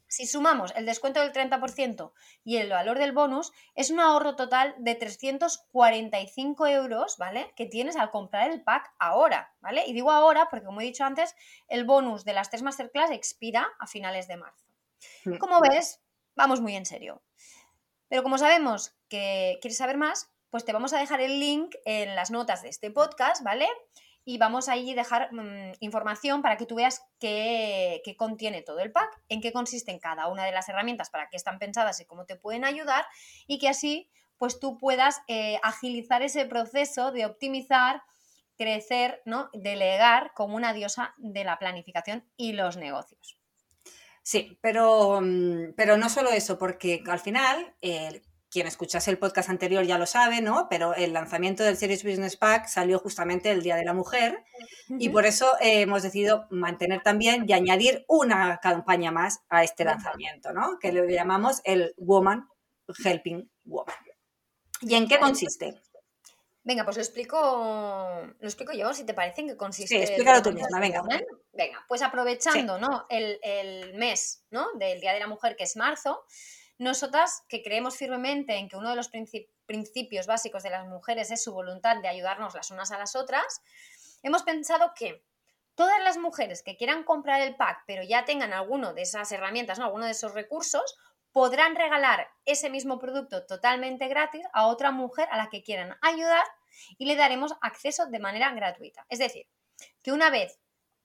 Si 0.08 0.26
sumamos 0.26 0.72
el 0.76 0.86
descuento 0.86 1.20
del 1.20 1.32
30% 1.32 2.12
y 2.44 2.58
el 2.58 2.70
valor 2.70 2.98
del 2.98 3.12
bonus, 3.12 3.52
es 3.74 3.90
un 3.90 4.00
ahorro 4.00 4.36
total 4.36 4.74
de 4.78 4.94
345 4.94 6.66
euros, 6.68 7.16
¿vale? 7.18 7.52
Que 7.56 7.66
tienes 7.66 7.96
al 7.96 8.10
comprar 8.10 8.50
el 8.50 8.62
pack 8.62 8.94
ahora, 8.98 9.54
¿vale? 9.60 9.84
Y 9.86 9.92
digo 9.92 10.12
ahora 10.12 10.48
porque, 10.48 10.64
como 10.64 10.80
he 10.80 10.84
dicho 10.84 11.04
antes, 11.04 11.34
el 11.68 11.84
bonus 11.84 12.24
de 12.24 12.34
las 12.34 12.50
tres 12.50 12.62
masterclass 12.62 13.10
expira 13.10 13.68
a 13.78 13.86
finales 13.86 14.28
de 14.28 14.36
marzo. 14.36 14.66
Mm. 15.24 15.38
Como 15.38 15.60
ves, 15.60 16.00
vamos 16.36 16.60
muy 16.60 16.76
en 16.76 16.86
serio. 16.86 17.22
Pero 18.08 18.22
como 18.22 18.38
sabemos 18.38 18.94
que 19.08 19.58
quieres 19.60 19.78
saber 19.78 19.96
más, 19.96 20.30
pues 20.50 20.64
te 20.64 20.72
vamos 20.72 20.92
a 20.92 20.98
dejar 20.98 21.20
el 21.20 21.40
link 21.40 21.74
en 21.84 22.14
las 22.14 22.30
notas 22.30 22.62
de 22.62 22.68
este 22.68 22.90
podcast, 22.90 23.42
¿vale? 23.42 23.68
Y 24.28 24.38
vamos 24.38 24.68
ahí 24.68 24.90
a 24.90 24.96
dejar 24.96 25.32
mm, 25.32 25.74
información 25.80 26.42
para 26.42 26.56
que 26.56 26.66
tú 26.66 26.74
veas 26.74 27.00
qué, 27.20 28.02
qué, 28.04 28.16
contiene 28.16 28.60
todo 28.60 28.80
el 28.80 28.90
pack, 28.90 29.22
en 29.28 29.40
qué 29.40 29.52
consisten 29.52 30.00
cada 30.00 30.26
una 30.26 30.44
de 30.44 30.50
las 30.50 30.68
herramientas, 30.68 31.10
para 31.10 31.28
qué 31.30 31.36
están 31.36 31.60
pensadas 31.60 32.00
y 32.00 32.04
cómo 32.04 32.26
te 32.26 32.34
pueden 32.34 32.64
ayudar 32.64 33.06
y 33.46 33.58
que 33.58 33.68
así 33.68 34.10
pues 34.36 34.58
tú 34.58 34.78
puedas 34.78 35.22
eh, 35.28 35.58
agilizar 35.62 36.22
ese 36.22 36.44
proceso 36.44 37.12
de 37.12 37.24
optimizar, 37.24 38.02
crecer, 38.58 39.22
¿no? 39.24 39.48
delegar 39.52 40.32
como 40.34 40.56
una 40.56 40.72
diosa 40.72 41.14
de 41.18 41.44
la 41.44 41.58
planificación 41.58 42.28
y 42.36 42.52
los 42.52 42.76
negocios. 42.76 43.38
Sí, 44.22 44.58
pero, 44.60 45.20
mm, 45.22 45.74
pero 45.76 45.96
no 45.96 46.08
solo 46.08 46.30
eso, 46.30 46.58
porque 46.58 47.02
al 47.06 47.20
final 47.20 47.74
eh, 47.80 48.22
quien 48.56 48.66
escuchase 48.66 49.10
el 49.10 49.18
podcast 49.18 49.50
anterior 49.50 49.84
ya 49.84 49.98
lo 49.98 50.06
sabe, 50.06 50.40
¿no? 50.40 50.66
Pero 50.70 50.94
el 50.94 51.12
lanzamiento 51.12 51.62
del 51.62 51.76
Series 51.76 52.02
Business 52.02 52.38
Pack 52.38 52.68
salió 52.68 52.98
justamente 52.98 53.50
el 53.50 53.62
Día 53.62 53.76
de 53.76 53.84
la 53.84 53.92
Mujer 53.92 54.42
y 54.88 55.10
por 55.10 55.26
eso 55.26 55.46
eh, 55.60 55.82
hemos 55.82 56.02
decidido 56.02 56.46
mantener 56.48 57.02
también 57.02 57.44
y 57.46 57.52
añadir 57.52 58.06
una 58.08 58.56
campaña 58.62 59.10
más 59.10 59.40
a 59.50 59.62
este 59.62 59.84
lanzamiento, 59.84 60.54
¿no? 60.54 60.78
Que 60.78 60.90
le 60.90 61.06
llamamos 61.12 61.60
el 61.64 61.92
Woman 61.98 62.48
Helping 63.04 63.50
Woman. 63.64 63.94
¿Y 64.80 64.94
en 64.94 65.06
qué 65.06 65.18
consiste? 65.18 65.78
Venga, 66.64 66.84
pues 66.84 66.96
lo 66.96 67.02
explico, 67.02 67.36
lo 68.40 68.48
explico 68.48 68.72
yo, 68.72 68.94
si 68.94 69.04
te 69.04 69.12
parece 69.12 69.42
en 69.42 69.48
qué 69.48 69.56
consiste. 69.58 69.96
Sí, 69.96 70.02
explícalo 70.02 70.40
tú 70.40 70.50
misma, 70.50 70.80
venga. 70.80 71.02
Venga, 71.52 71.84
pues 71.86 72.00
aprovechando, 72.00 72.78
¿no? 72.78 73.04
El, 73.10 73.38
el 73.42 73.92
mes, 73.98 74.46
¿no? 74.48 74.72
Del 74.78 74.98
Día 74.98 75.12
de 75.12 75.20
la 75.20 75.26
Mujer, 75.26 75.56
que 75.56 75.64
es 75.64 75.76
marzo, 75.76 76.24
nosotras, 76.78 77.42
que 77.48 77.62
creemos 77.62 77.96
firmemente 77.96 78.56
en 78.56 78.68
que 78.68 78.76
uno 78.76 78.90
de 78.90 78.96
los 78.96 79.10
principios 79.66 80.26
básicos 80.26 80.62
de 80.62 80.70
las 80.70 80.86
mujeres 80.86 81.30
es 81.30 81.42
su 81.42 81.52
voluntad 81.52 81.96
de 82.02 82.08
ayudarnos 82.08 82.54
las 82.54 82.70
unas 82.70 82.90
a 82.92 82.98
las 82.98 83.16
otras, 83.16 83.62
hemos 84.22 84.42
pensado 84.42 84.92
que 84.94 85.24
todas 85.74 86.02
las 86.02 86.18
mujeres 86.18 86.62
que 86.62 86.76
quieran 86.76 87.04
comprar 87.04 87.40
el 87.40 87.56
pack, 87.56 87.84
pero 87.86 88.02
ya 88.02 88.24
tengan 88.24 88.52
alguno 88.52 88.94
de 88.94 89.02
esas 89.02 89.30
herramientas, 89.32 89.78
¿no? 89.78 89.84
alguno 89.84 90.06
de 90.06 90.12
esos 90.12 90.34
recursos, 90.34 90.96
podrán 91.32 91.76
regalar 91.76 92.28
ese 92.46 92.70
mismo 92.70 92.98
producto 92.98 93.44
totalmente 93.44 94.08
gratis 94.08 94.42
a 94.54 94.66
otra 94.66 94.90
mujer 94.90 95.28
a 95.30 95.36
la 95.36 95.50
que 95.50 95.62
quieran 95.62 95.96
ayudar 96.00 96.44
y 96.96 97.04
le 97.04 97.14
daremos 97.14 97.54
acceso 97.60 98.06
de 98.06 98.18
manera 98.18 98.52
gratuita. 98.52 99.04
Es 99.10 99.18
decir, 99.18 99.46
que 100.02 100.12
una 100.12 100.30
vez 100.30 100.58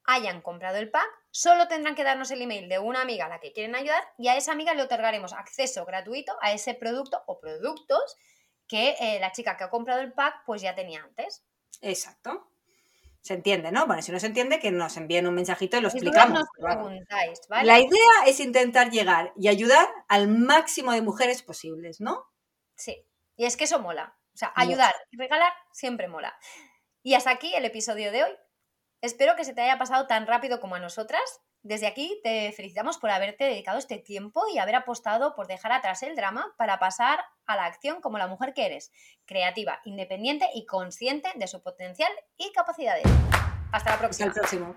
hayan 0.05 0.41
comprado 0.41 0.77
el 0.77 0.89
pack, 0.89 1.09
solo 1.31 1.67
tendrán 1.67 1.95
que 1.95 2.03
darnos 2.03 2.29
el 2.31 2.41
email 2.41 2.69
de 2.69 2.79
una 2.79 3.01
amiga 3.01 3.25
a 3.25 3.29
la 3.29 3.39
que 3.39 3.53
quieren 3.53 3.75
ayudar 3.75 4.03
y 4.17 4.27
a 4.27 4.35
esa 4.35 4.51
amiga 4.51 4.73
le 4.73 4.83
otorgaremos 4.83 5.33
acceso 5.33 5.85
gratuito 5.85 6.33
a 6.41 6.51
ese 6.51 6.73
producto 6.73 7.23
o 7.25 7.39
productos 7.39 8.17
que 8.67 8.95
eh, 8.99 9.19
la 9.19 9.31
chica 9.31 9.57
que 9.57 9.63
ha 9.63 9.69
comprado 9.69 10.01
el 10.01 10.13
pack 10.13 10.43
pues 10.45 10.61
ya 10.61 10.75
tenía 10.75 11.03
antes. 11.03 11.43
Exacto. 11.81 12.51
Se 13.21 13.35
entiende, 13.35 13.71
¿no? 13.71 13.85
Bueno, 13.85 14.01
si 14.01 14.11
no 14.11 14.19
se 14.19 14.25
entiende, 14.25 14.59
que 14.59 14.71
nos 14.71 14.97
envíen 14.97 15.27
un 15.27 15.35
mensajito 15.35 15.77
y 15.77 15.81
lo 15.81 15.89
explicamos. 15.89 16.43
La 17.63 17.79
idea 17.79 18.25
es 18.25 18.39
intentar 18.39 18.89
llegar 18.89 19.31
y 19.37 19.47
ayudar 19.47 19.87
al 20.07 20.27
máximo 20.27 20.91
de 20.91 21.03
mujeres 21.03 21.43
posibles, 21.43 22.01
¿no? 22.01 22.25
Sí, 22.75 23.05
y 23.35 23.45
es 23.45 23.57
que 23.57 23.65
eso 23.65 23.79
mola. 23.79 24.17
O 24.33 24.37
sea, 24.37 24.51
ayudar 24.55 24.95
y 25.11 25.17
regalar 25.17 25.53
siempre 25.71 26.07
mola. 26.07 26.35
Y 27.03 27.13
hasta 27.13 27.29
aquí 27.29 27.53
el 27.53 27.65
episodio 27.65 28.11
de 28.11 28.23
hoy. 28.23 28.31
Espero 29.01 29.35
que 29.35 29.45
se 29.45 29.55
te 29.55 29.61
haya 29.61 29.79
pasado 29.79 30.05
tan 30.05 30.27
rápido 30.27 30.59
como 30.59 30.75
a 30.75 30.79
nosotras. 30.79 31.41
Desde 31.63 31.87
aquí 31.87 32.19
te 32.23 32.51
felicitamos 32.51 32.99
por 32.99 33.09
haberte 33.09 33.45
dedicado 33.45 33.79
este 33.79 33.97
tiempo 33.97 34.43
y 34.53 34.59
haber 34.59 34.75
apostado 34.75 35.33
por 35.33 35.47
dejar 35.47 35.71
atrás 35.71 36.03
el 36.03 36.15
drama 36.15 36.53
para 36.55 36.77
pasar 36.77 37.25
a 37.47 37.55
la 37.55 37.65
acción 37.65 37.99
como 37.99 38.19
la 38.19 38.27
mujer 38.27 38.53
que 38.53 38.67
eres, 38.67 38.91
creativa, 39.25 39.81
independiente 39.85 40.47
y 40.53 40.67
consciente 40.67 41.31
de 41.33 41.47
su 41.47 41.63
potencial 41.63 42.11
y 42.37 42.51
capacidades. 42.51 43.05
Hasta 43.71 43.89
la 43.89 43.97
próxima. 43.97 44.29
Hasta 44.29 44.39
el 44.39 44.47
próximo. 44.47 44.75